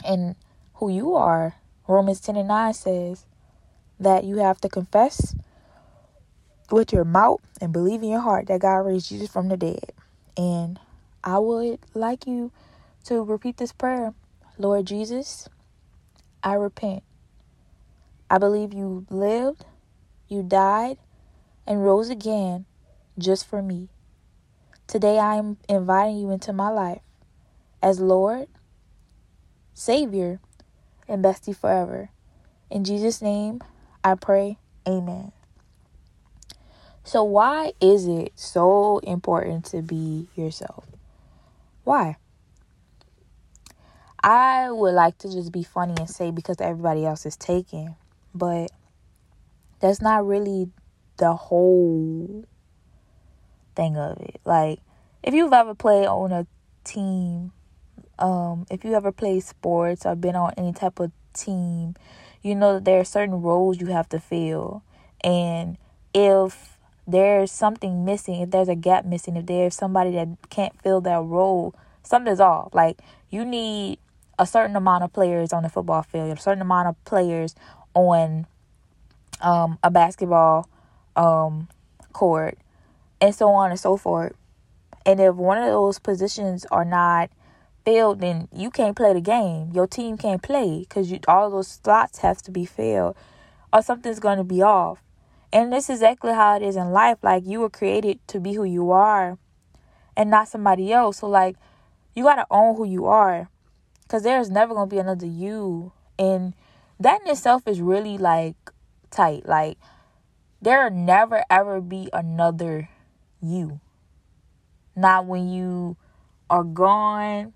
[0.05, 0.35] and
[0.75, 1.55] who you are,
[1.89, 3.25] Romans 10 and 9 says
[3.99, 5.35] that you have to confess
[6.71, 9.91] with your mouth and believe in your heart that God raised Jesus from the dead.
[10.37, 10.79] And
[11.23, 12.51] I would like you
[13.05, 14.13] to repeat this prayer
[14.59, 15.49] Lord Jesus,
[16.43, 17.01] I repent.
[18.29, 19.65] I believe you lived,
[20.27, 20.97] you died,
[21.65, 22.65] and rose again
[23.17, 23.89] just for me.
[24.85, 27.01] Today I am inviting you into my life
[27.81, 28.47] as Lord,
[29.73, 30.39] Savior,
[31.09, 32.09] and bestie forever.
[32.69, 33.61] In Jesus' name,
[34.03, 34.57] I pray.
[34.87, 35.31] Amen.
[37.03, 40.85] So, why is it so important to be yourself?
[41.83, 42.17] Why?
[44.21, 47.95] I would like to just be funny and say because everybody else is taken,
[48.35, 48.69] but
[49.79, 50.69] that's not really
[51.17, 52.45] the whole
[53.75, 54.41] thing of it.
[54.45, 54.79] Like,
[55.23, 56.45] if you've ever played on a
[56.83, 57.53] team,
[58.19, 61.95] um, if you ever played sports or been on any type of team,
[62.41, 64.83] you know that there are certain roles you have to fill.
[65.23, 65.77] And
[66.13, 66.77] if
[67.07, 71.21] there's something missing, if there's a gap missing, if there's somebody that can't fill that
[71.21, 72.73] role, something's off.
[72.73, 73.99] Like you need
[74.37, 77.55] a certain amount of players on the football field, a certain amount of players
[77.93, 78.47] on
[79.41, 80.69] um, a basketball
[81.15, 81.67] um,
[82.13, 82.57] court,
[83.19, 84.33] and so on and so forth.
[85.05, 87.31] And if one of those positions are not
[87.85, 89.71] filled, then you can't play the game.
[89.73, 93.15] Your team can't play because all those slots have to be filled,
[93.73, 95.03] or something's going to be off.
[95.51, 97.17] And this is exactly how it is in life.
[97.23, 99.37] Like you were created to be who you are,
[100.15, 101.17] and not somebody else.
[101.19, 101.55] So like,
[102.15, 103.49] you gotta own who you are,
[104.03, 105.91] because there's never gonna be another you.
[106.17, 106.53] And
[106.99, 108.55] that in itself is really like
[109.09, 109.45] tight.
[109.47, 109.77] Like
[110.61, 112.89] there'll never ever be another
[113.41, 113.79] you.
[114.95, 115.97] Not when you
[116.49, 117.53] are gone,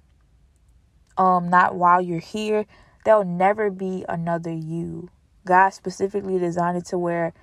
[1.17, 2.65] um, not while you're here.
[3.05, 5.09] There'll never be another you.
[5.45, 7.33] God specifically designed it to where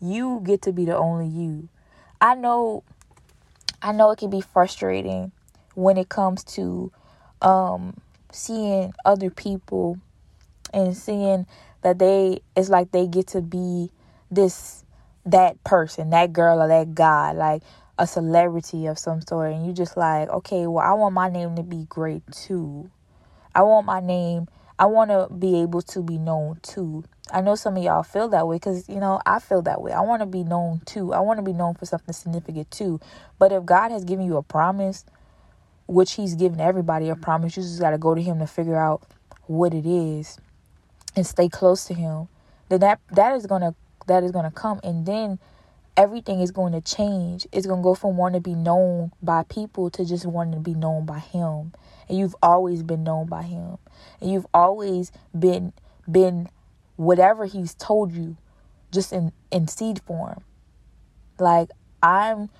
[0.00, 1.68] you get to be the only you.
[2.20, 2.82] I know
[3.80, 5.32] I know it can be frustrating
[5.74, 6.90] when it comes to
[7.42, 7.96] um
[8.32, 9.98] seeing other people
[10.72, 11.46] and seeing
[11.82, 13.90] that they it's like they get to be
[14.30, 14.84] this
[15.26, 17.32] that person, that girl or that guy.
[17.32, 17.62] Like
[17.98, 21.54] a celebrity of some sort and you just like, okay, well, I want my name
[21.56, 22.90] to be great too.
[23.54, 27.04] I want my name, I want to be able to be known too.
[27.32, 29.92] I know some of y'all feel that way because, you know, I feel that way.
[29.92, 31.12] I want to be known too.
[31.14, 33.00] I want to be known for something significant too.
[33.38, 35.04] But if God has given you a promise,
[35.86, 38.76] which He's given everybody a promise, you just got to go to Him to figure
[38.76, 39.02] out
[39.46, 40.38] what it is
[41.16, 42.28] and stay close to Him.
[42.68, 43.74] Then that that is gonna
[44.06, 45.38] that is gonna come, and then
[45.96, 47.46] everything is going to change.
[47.52, 50.74] It's to go from wanting to be known by people to just wanting to be
[50.74, 51.72] known by him.
[52.08, 53.78] And you've always been known by him.
[54.20, 55.72] And you've always been
[56.10, 56.48] been
[56.96, 58.36] whatever he's told you
[58.90, 60.42] just in in seed form.
[61.38, 61.70] Like
[62.02, 62.50] I'm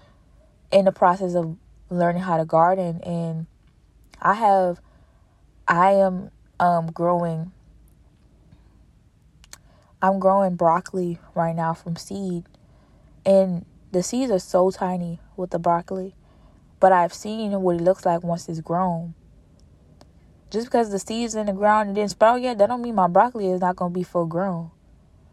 [0.73, 1.57] in the process of
[1.91, 3.47] learning how to garden and
[4.21, 4.81] I have
[5.69, 7.53] I am um growing
[10.03, 12.45] I'm growing broccoli right now from seed
[13.25, 16.15] and the seeds are so tiny with the broccoli.
[16.81, 19.15] But I've seen what it looks like once it's grown.
[20.55, 23.09] Just because the seeds in the ground and didn't sprout yet, that don't mean my
[23.09, 24.71] broccoli is not gonna be full grown.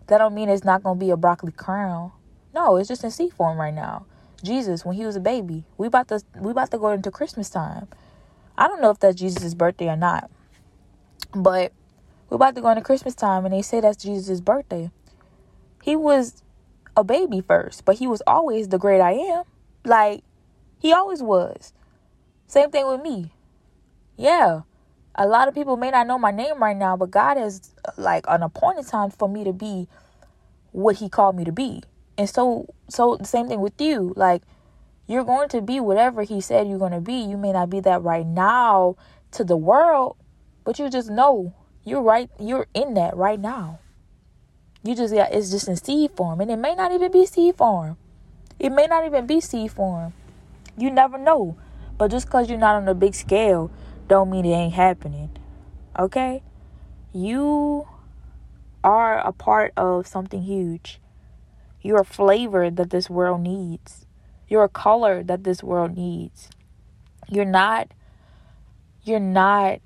[0.07, 2.11] That don't mean it's not gonna be a broccoli crown.
[2.55, 4.07] No, it's just in seed form right now.
[4.43, 7.51] Jesus, when he was a baby, we about to we about to go into Christmas
[7.51, 7.87] time.
[8.57, 10.31] I don't know if that's Jesus' birthday or not,
[11.35, 11.71] but
[12.27, 14.89] we're about to go into Christmas time, and they say that's Jesus' birthday.
[15.83, 16.41] He was
[16.97, 19.43] a baby first, but he was always the great I am.
[19.85, 20.23] Like,
[20.79, 21.73] he always was.
[22.47, 23.35] Same thing with me.
[24.17, 24.61] Yeah.
[25.15, 28.25] A lot of people may not know my name right now, but God has like
[28.27, 29.87] an appointed time for me to be
[30.71, 31.83] what he called me to be.
[32.17, 34.13] And so so the same thing with you.
[34.15, 34.43] Like
[35.07, 37.15] you're going to be whatever he said you're going to be.
[37.15, 38.95] You may not be that right now
[39.31, 40.15] to the world,
[40.63, 41.53] but you just know
[41.83, 43.79] you're right you're in that right now.
[44.83, 47.55] You just yeah, it's just in seed form and it may not even be seed
[47.55, 47.97] form.
[48.59, 50.13] It may not even be seed form.
[50.77, 51.57] You never know.
[51.97, 53.71] But just cuz you're not on a big scale
[54.07, 55.29] don't mean it ain't happening.
[55.97, 56.43] Okay?
[57.13, 57.87] You
[58.83, 60.99] are a part of something huge.
[61.81, 64.05] You're a flavor that this world needs.
[64.47, 66.49] You're a color that this world needs.
[67.29, 67.91] You're not
[69.03, 69.79] you're not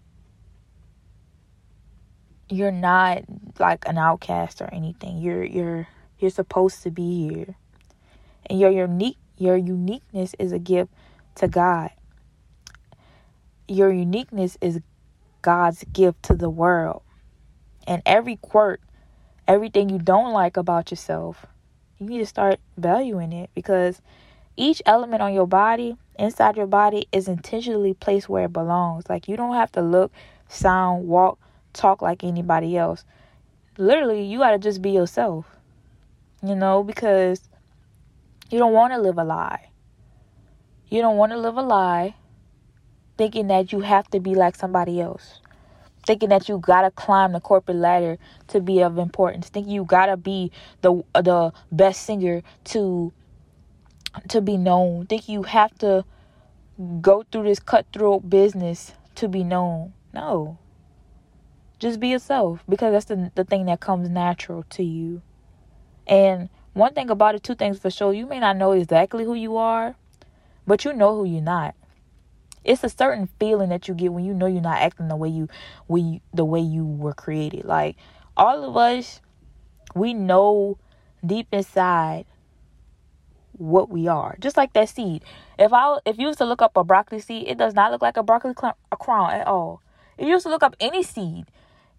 [2.49, 3.23] you're not
[3.59, 5.19] like an outcast or anything.
[5.19, 5.87] You're you're
[6.19, 7.55] you're supposed to be here.
[8.47, 10.91] And your unique your uniqueness is a gift
[11.35, 11.91] to God.
[13.67, 14.79] Your uniqueness is
[15.41, 17.01] God's gift to the world.
[17.87, 18.81] And every quirk,
[19.47, 21.45] everything you don't like about yourself,
[21.97, 24.01] you need to start valuing it because
[24.57, 29.05] each element on your body, inside your body, is intentionally placed where it belongs.
[29.09, 30.11] Like you don't have to look,
[30.47, 31.39] sound, walk,
[31.73, 33.03] talk like anybody else.
[33.77, 35.45] Literally, you got to just be yourself.
[36.43, 37.41] You know, because
[38.49, 39.69] you don't want to live a lie.
[40.89, 42.15] You don't want to live a lie
[43.17, 45.39] thinking that you have to be like somebody else.
[46.05, 49.49] Thinking that you gotta climb the corporate ladder to be of importance.
[49.49, 50.51] Thinking you gotta be
[50.81, 53.11] the the best singer to
[54.29, 55.07] to be known.
[55.07, 56.05] Think you have to
[57.01, 59.93] go through this cutthroat business to be known.
[60.13, 60.59] No.
[61.79, 65.23] Just be yourself because that's the the thing that comes natural to you.
[66.05, 69.33] And one thing about it, two things for sure, you may not know exactly who
[69.33, 69.95] you are,
[70.67, 71.73] but you know who you're not
[72.65, 75.29] it's a certain feeling that you get when you know you're not acting the way
[75.29, 75.47] you
[75.87, 77.65] we the way you were created.
[77.65, 77.95] Like
[78.35, 79.21] all of us
[79.93, 80.77] we know
[81.25, 82.25] deep inside
[83.53, 84.35] what we are.
[84.39, 85.23] Just like that seed.
[85.57, 88.01] If i if you used to look up a broccoli seed it does not look
[88.01, 89.81] like a broccoli cl- a crown at all.
[90.17, 91.45] If you used to look up any seed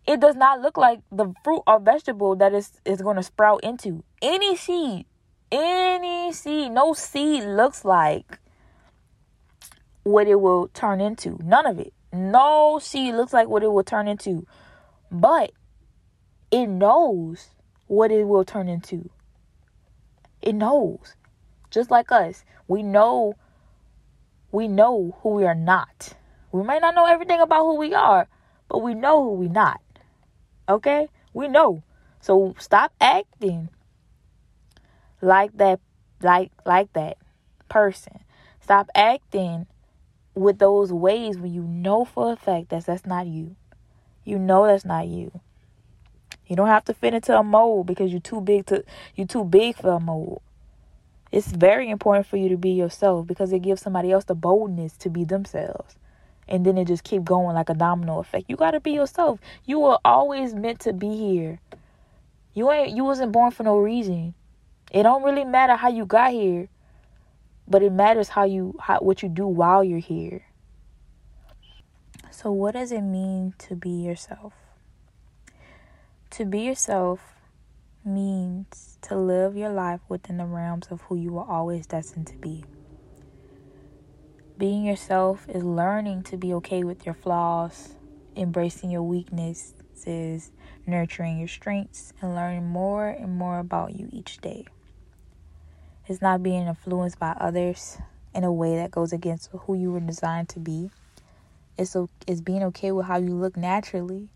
[0.07, 3.63] it does not look like the fruit or vegetable that is is going to sprout
[3.63, 4.05] into.
[4.21, 5.07] Any seed
[5.51, 8.41] any seed no seed looks like
[10.07, 11.37] what it will turn into.
[11.43, 11.93] None of it.
[12.13, 14.47] No seed looks like what it will turn into.
[15.11, 15.51] But
[16.53, 17.49] it knows
[17.89, 19.11] what it will turn into.
[20.41, 21.17] It knows.
[21.73, 22.45] Just like us.
[22.69, 23.35] We know
[24.53, 26.13] we know who we are not.
[26.53, 28.29] We may not know everything about who we are,
[28.69, 29.81] but we know who we not.
[30.69, 31.09] Okay?
[31.35, 31.83] We know.
[32.21, 33.71] So stop acting
[35.21, 35.81] like that
[36.23, 37.19] like like that
[37.69, 38.21] person.
[38.61, 39.67] Stop acting
[40.37, 43.57] with those ways when you know for a fact that that's not you.
[44.25, 45.41] You know that's not you.
[46.47, 48.85] You don't have to fit into a mold because you're too big to
[49.17, 50.43] you're too big for a mold.
[51.33, 54.97] It's very important for you to be yourself because it gives somebody else the boldness
[54.99, 55.97] to be themselves.
[56.47, 58.45] And then it just keep going like a domino effect.
[58.49, 59.41] You gotta be yourself.
[59.65, 61.61] You were always meant to be here.
[62.55, 64.35] You ain't you wasn't born for no reason.
[64.93, 66.69] It don't really matter how you got here
[67.69, 70.47] but it matters how you how, what you do while you're here.
[72.31, 74.53] So what does it mean to be yourself?
[76.31, 77.21] To be yourself
[78.05, 82.37] means to live your life within the realms of who you were always destined to
[82.37, 82.65] be.
[84.59, 87.95] Being yourself is learning to be okay with your flaws
[88.37, 90.51] embracing your weaknesses
[90.87, 94.65] nurturing your strengths and learning more and more about you each day
[96.09, 97.99] it's not being influenced by others
[98.35, 100.91] in a way that goes against who you were designed to be.
[101.79, 101.97] It's,
[102.27, 104.29] it's being okay with how you look naturally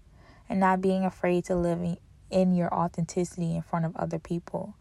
[0.48, 1.96] and not being afraid to live in,
[2.30, 4.74] in your authenticity in front of other people.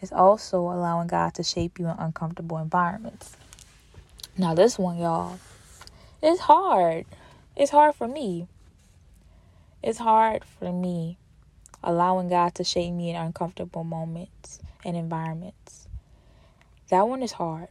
[0.00, 3.36] It's also allowing God to shape you in uncomfortable environments.
[4.36, 5.40] Now, this one, y'all,
[6.22, 7.06] it's hard.
[7.56, 8.46] It's hard for me.
[9.82, 11.18] It's hard for me
[11.82, 15.87] allowing God to shape me in uncomfortable moments and environments.
[16.88, 17.68] That one is hard,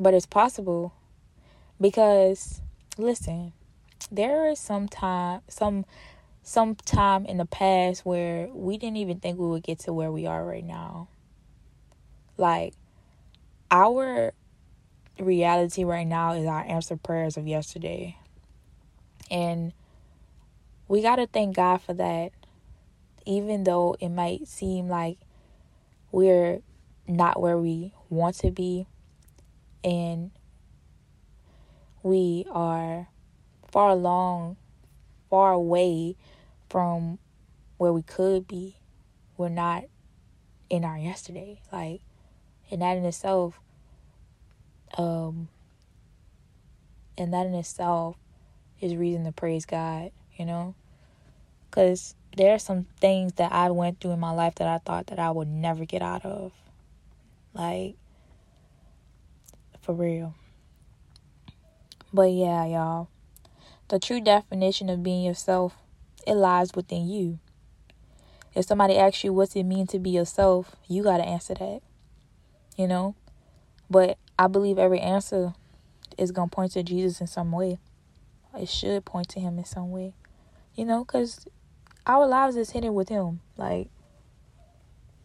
[0.00, 0.92] but it's possible
[1.80, 2.60] because
[2.98, 3.52] listen,
[4.10, 5.84] there is some time, some
[6.42, 10.12] some time in the past where we didn't even think we would get to where
[10.12, 11.08] we are right now.
[12.36, 12.74] Like
[13.70, 14.34] our
[15.18, 18.18] reality right now is our answered prayers of yesterday.
[19.30, 19.72] And
[20.86, 22.32] we got to thank God for that.
[23.24, 25.16] Even though it might seem like
[26.12, 26.60] we're
[27.08, 28.86] not where we want to be
[29.82, 30.30] and
[32.02, 33.08] we are
[33.70, 34.56] far along,
[35.30, 36.16] far away
[36.68, 37.18] from
[37.76, 38.76] where we could be.
[39.36, 39.84] We're not
[40.70, 41.60] in our yesterday.
[41.72, 42.00] Like,
[42.70, 43.60] and that in itself,
[44.96, 45.48] um,
[47.18, 48.16] and that in itself
[48.80, 50.74] is reason to praise God, you know?
[51.70, 55.08] Because there are some things that I went through in my life that I thought
[55.08, 56.52] that I would never get out of.
[57.54, 57.94] Like,
[59.80, 60.34] for real.
[62.12, 63.08] But yeah, y'all.
[63.88, 65.76] The true definition of being yourself,
[66.26, 67.38] it lies within you.
[68.54, 71.80] If somebody asks you what's it mean to be yourself, you got to answer that.
[72.76, 73.14] You know?
[73.90, 75.54] But I believe every answer
[76.16, 77.78] is going to point to Jesus in some way.
[78.58, 80.14] It should point to him in some way.
[80.74, 81.46] You know, cuz
[82.06, 83.40] our lives is hidden with him.
[83.56, 83.88] Like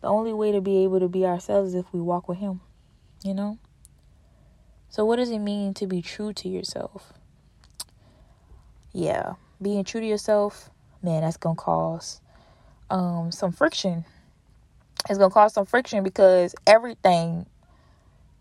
[0.02, 2.62] the only way to be able to be ourselves is if we walk with him.
[3.24, 3.60] You know?
[4.90, 7.14] So what does it mean to be true to yourself?
[8.92, 10.70] Yeah, being true to yourself,
[11.04, 12.22] man, that's to cause
[12.90, 14.06] um some friction.
[15.10, 17.46] It's gonna cause some friction because everything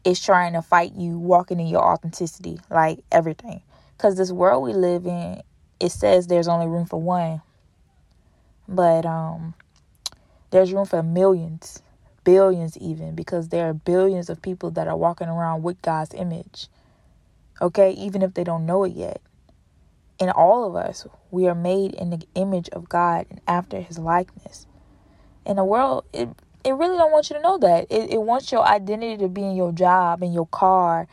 [0.05, 3.63] is trying to fight you walking in your authenticity, like everything.
[3.97, 5.43] Because this world we live in,
[5.81, 7.43] it says there's only room for one,
[8.67, 9.55] but um,
[10.51, 11.83] there's room for millions,
[12.25, 16.69] billions even, because there are billions of people that are walking around with God's image.
[17.61, 19.21] Okay, even if they don't know it yet.
[20.19, 23.99] In all of us, we are made in the image of God and after his
[23.99, 24.67] likeness.
[25.45, 26.29] In the world, it
[26.65, 27.87] it really don't want you to know that.
[27.89, 31.07] It, it wants your identity to be in your job, in your car,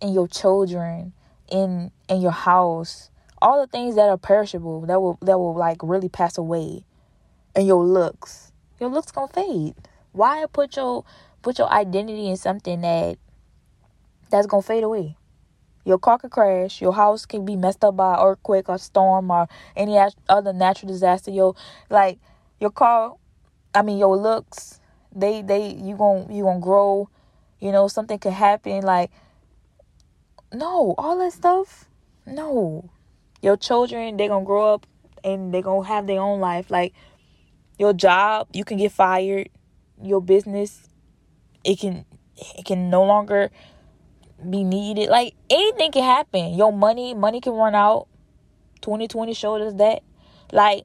[0.00, 1.12] in your children,
[1.50, 3.10] in in your house.
[3.40, 6.84] All the things that are perishable, that will that will like really pass away.
[7.54, 8.51] And your looks.
[8.82, 9.76] Your looks gonna fade.
[10.10, 11.04] Why put your
[11.40, 13.16] put your identity in something that
[14.28, 15.16] that's gonna fade away?
[15.84, 16.80] Your car could crash.
[16.80, 21.30] Your house can be messed up by earthquake or storm or any other natural disaster.
[21.30, 21.54] Your
[21.90, 22.18] like
[22.58, 23.14] your car,
[23.72, 24.80] I mean your looks.
[25.14, 27.08] They they you gonna you gonna grow.
[27.60, 28.82] You know something could happen.
[28.82, 29.12] Like
[30.52, 31.88] no, all that stuff.
[32.26, 32.90] No,
[33.42, 34.88] your children they gonna grow up
[35.22, 36.68] and they gonna have their own life.
[36.68, 36.94] Like
[37.78, 39.48] your job, you can get fired.
[40.02, 40.88] Your business,
[41.64, 42.04] it can
[42.36, 43.50] it can no longer
[44.48, 45.08] be needed.
[45.08, 46.54] Like anything can happen.
[46.54, 48.08] Your money, money can run out.
[48.80, 50.02] 2020 showed us that.
[50.52, 50.84] Like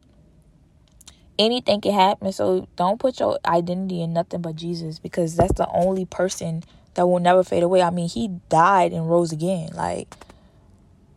[1.40, 2.32] anything can happen.
[2.32, 6.64] So don't put your identity in nothing but Jesus because that's the only person
[6.94, 7.82] that will never fade away.
[7.82, 9.70] I mean, he died and rose again.
[9.74, 10.16] Like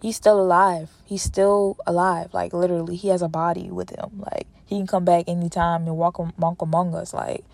[0.01, 0.91] he's still alive.
[1.05, 2.33] He's still alive.
[2.33, 4.23] Like literally, he has a body with him.
[4.33, 7.13] Like he can come back anytime and walk, walk among us.
[7.13, 7.45] Like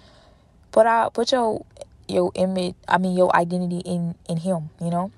[0.71, 1.64] put out, put your
[2.09, 5.11] your image i mean your identity in in him you know?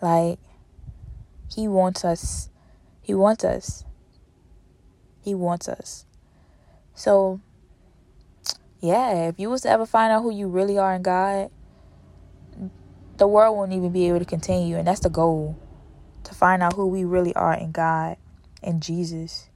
[0.00, 0.38] Like
[1.54, 2.48] he wants us
[3.02, 3.84] he wants us.
[5.22, 6.06] He wants us.
[6.94, 7.40] So
[8.80, 11.50] yeah if you was to ever find out who you really are in god
[13.18, 15.58] the world won't even be able to contain you and that's the goal
[16.24, 18.16] to find out who we really are in god
[18.62, 19.49] and jesus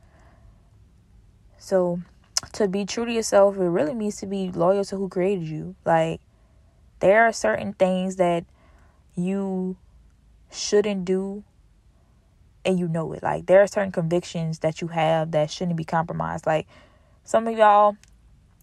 [1.65, 1.99] so
[2.53, 5.75] to be true to yourself, it really means to be loyal to who created you.
[5.87, 6.21] Like,
[7.01, 8.45] there are certain things that
[9.17, 9.77] you
[10.53, 11.43] shouldn't do
[12.67, 13.23] and you know it.
[13.23, 16.47] Like, there are certain convictions that you have that shouldn't be compromised.
[16.47, 16.67] Like,
[17.25, 17.97] some of y'all,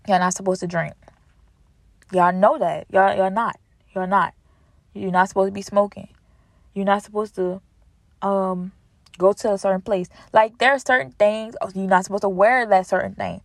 [0.08, 0.94] y'all not supposed to drink.
[2.12, 2.86] Y'all know that.
[2.92, 3.60] Y'all, y'all not.
[3.96, 4.36] Y'all not.
[4.94, 6.10] You're not supposed to be smoking.
[6.76, 7.62] You're not supposed to,
[8.22, 8.74] um,
[9.18, 10.10] go to a certain place.
[10.34, 13.42] Like there are certain things oh, you're not supposed to wear that certain thing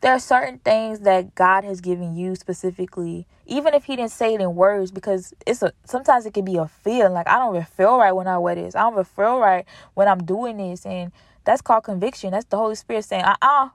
[0.00, 4.34] there are certain things that God has given you specifically, even if He didn't say
[4.34, 7.54] it in words, because it's a sometimes it can be a feeling like I don't
[7.54, 8.74] even feel right when I wear this.
[8.74, 9.64] I don't even feel right
[9.94, 11.12] when I'm doing this, and
[11.44, 12.32] that's called conviction.
[12.32, 13.68] That's the Holy Spirit saying, "Uh, uh-uh, uh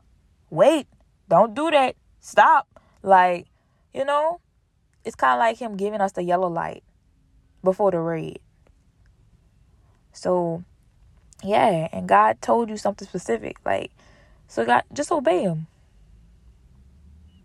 [0.49, 0.87] wait,
[1.27, 2.67] don't do that, stop."
[3.03, 3.47] Like,
[3.93, 4.39] you know,
[5.03, 6.83] it's kind of like Him giving us the yellow light
[7.63, 8.37] before the red.
[10.13, 10.63] So,
[11.43, 13.91] yeah, and God told you something specific, like,
[14.47, 15.67] so God, just obey Him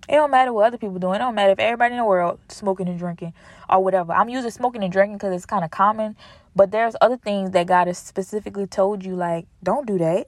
[0.09, 1.17] it don't matter what other people doing.
[1.17, 3.35] It don't matter if everybody in the world smoking and drinking
[3.69, 4.13] or whatever.
[4.13, 6.17] I'm using smoking and drinking because it's kind of common.
[6.55, 10.27] But there's other things that God has specifically told you, like, don't do that.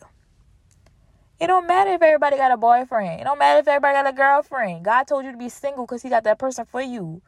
[1.40, 3.20] It don't matter if everybody got a boyfriend.
[3.20, 4.84] It don't matter if everybody got a girlfriend.
[4.84, 7.22] God told you to be single because He got that person for you.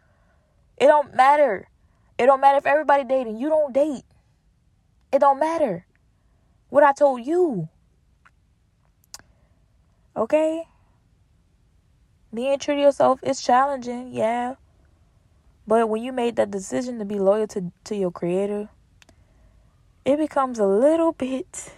[0.76, 1.68] It don't matter.
[2.18, 3.38] It don't matter if everybody dating.
[3.38, 4.03] You don't date.
[5.12, 5.86] It don't matter.
[6.71, 7.68] What I told you.
[10.16, 10.64] Okay?
[12.33, 14.55] being true to yourself is challenging, yeah.
[15.66, 18.68] But when you made that decision to be loyal to, to your creator,
[20.05, 21.75] it becomes a little bit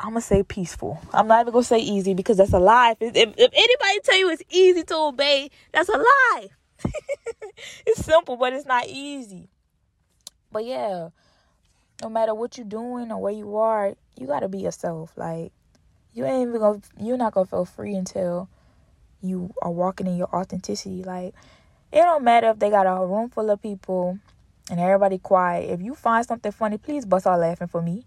[0.00, 1.00] I'm gonna say peaceful.
[1.12, 2.94] I'm not even gonna say easy because that's a lie.
[3.00, 6.48] If, if, if anybody tell you it's easy to obey, that's a lie.
[7.86, 9.48] it's simple, but it's not easy.
[10.52, 11.08] But yeah,
[12.02, 15.12] no matter what you're doing or where you are, you gotta be yourself.
[15.16, 15.52] Like
[16.14, 18.48] you ain't even gonna, you're not gonna feel free until
[19.20, 21.02] you are walking in your authenticity.
[21.02, 21.34] Like
[21.92, 24.18] it don't matter if they got a room full of people
[24.70, 25.70] and everybody quiet.
[25.70, 28.04] If you find something funny, please bust out laughing for me.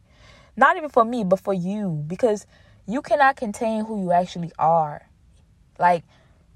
[0.56, 2.04] Not even for me, but for you.
[2.08, 2.46] Because
[2.88, 5.08] you cannot contain who you actually are.
[5.80, 6.04] Like,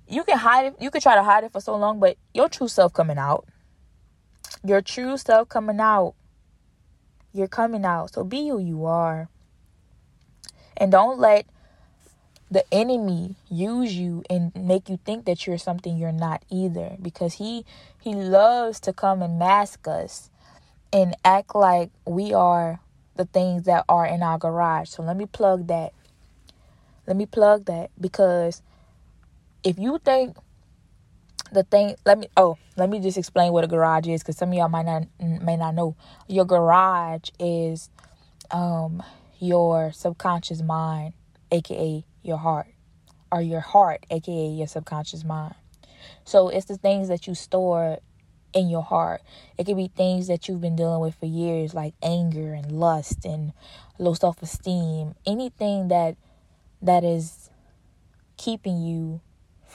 [0.08, 2.50] you can hide it, you can try to hide it for so long, but your
[2.50, 3.48] true self coming out.
[4.64, 6.14] Your true self coming out.
[7.36, 8.14] You're coming out.
[8.14, 9.28] So be who you are.
[10.78, 11.46] And don't let
[12.50, 17.34] the enemy use you and make you think that you're something you're not either because
[17.34, 17.66] he
[18.00, 20.30] he loves to come and mask us
[20.94, 22.80] and act like we are
[23.18, 24.90] the things that are in our garage.
[24.90, 25.92] So let me plug that.
[27.08, 28.62] Let me plug that because
[29.64, 30.38] if you think
[31.52, 34.50] the thing let me oh let me just explain what a garage is because some
[34.50, 35.96] of y'all might not may not know
[36.28, 37.90] your garage is
[38.52, 39.04] um
[39.40, 41.14] your subconscious mind
[41.52, 42.68] aka your heart
[43.32, 45.56] or your heart aka your subconscious mind
[46.24, 48.00] so it's the things that you store
[48.56, 49.22] in your heart.
[49.58, 53.26] It could be things that you've been dealing with for years, like anger and lust
[53.26, 53.52] and
[54.00, 55.14] low self esteem.
[55.28, 56.16] Anything that
[56.82, 57.50] that is
[58.38, 59.22] keeping you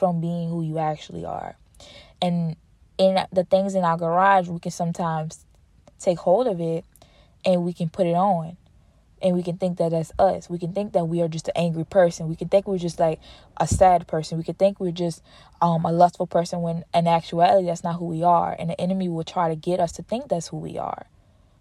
[0.00, 1.56] from being who you actually are.
[2.22, 2.56] And
[2.96, 5.44] in the things in our garage, we can sometimes
[5.98, 6.86] take hold of it
[7.44, 8.56] and we can put it on
[9.20, 10.48] and we can think that that's us.
[10.48, 12.30] We can think that we are just an angry person.
[12.30, 13.20] We can think we're just like
[13.58, 14.38] a sad person.
[14.38, 15.22] We can think we're just
[15.60, 18.56] um, a lustful person when in actuality that's not who we are.
[18.58, 21.08] And the enemy will try to get us to think that's who we are.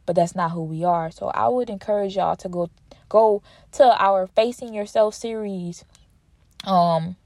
[0.06, 1.12] But that's not who we are.
[1.12, 2.70] So I would encourage y'all to go
[3.10, 5.84] go to our Facing Yourself series.
[6.64, 7.18] Um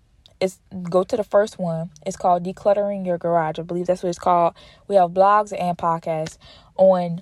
[0.43, 1.89] it's go to the first one.
[2.05, 3.59] It's called Decluttering Your Garage.
[3.59, 4.55] I believe that's what it's called.
[4.89, 6.37] We have blogs and podcasts
[6.75, 7.21] on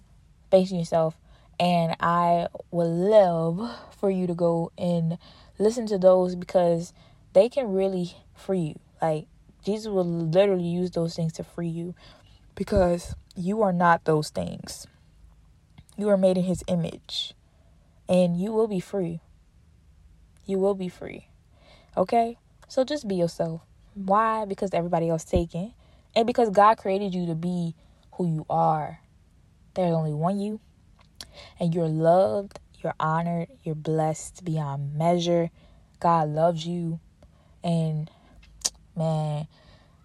[0.50, 1.16] Facing Yourself
[1.60, 3.70] and I would love
[4.00, 5.20] for you to go and
[5.60, 6.92] listen to those because
[7.34, 8.80] they can really free you.
[9.00, 9.28] Like,
[9.64, 11.94] Jesus will literally use those things to free you
[12.56, 14.88] because you are not those things.
[15.96, 17.36] You are made in His image
[18.10, 19.22] and you will be free.
[20.48, 21.28] You will be free.
[21.96, 22.40] Okay?
[22.72, 23.60] So just be yourself.
[23.96, 24.46] Why?
[24.46, 25.74] Because everybody else taken.
[26.16, 27.76] And because God created you to be
[28.14, 29.02] who you are.
[29.74, 30.62] There's only one you
[31.60, 35.50] and you're loved, you're honored, you're blessed beyond measure.
[36.00, 37.02] God loves you.
[37.62, 38.10] And
[38.96, 39.48] man,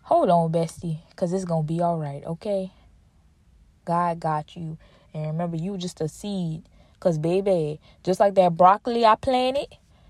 [0.02, 2.72] hold on, bestie, because it's going to be all right, okay?
[3.84, 4.76] God got you.
[5.14, 6.64] And remember, you just a seed.
[6.94, 9.68] Because, baby, just like that broccoli I planted,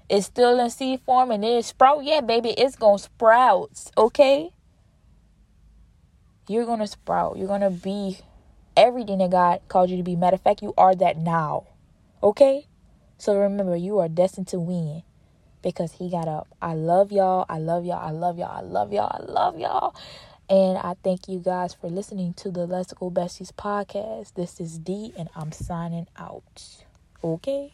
[0.09, 2.05] it's still in seed form and it sprout.
[2.05, 4.51] Yeah, baby, it's to sprout, okay?
[6.49, 7.39] You're to sprout.
[7.39, 8.19] You're to be
[8.77, 10.15] everything that God called you to be.
[10.15, 11.67] Matter of fact, you are that now.
[12.23, 12.67] Okay?
[13.19, 15.03] So remember, you are destined to win
[15.63, 16.47] because He got up.
[16.63, 17.47] I love y'all.
[17.49, 17.99] I love y'all.
[17.99, 18.57] I love y'all.
[18.57, 19.11] I love y'all.
[19.11, 19.97] I love y'all.
[20.49, 24.35] And I thank you guys for listening to the Let's Go Besties podcast.
[24.35, 26.85] This is D, and I'm signing out.
[27.25, 27.73] Okay?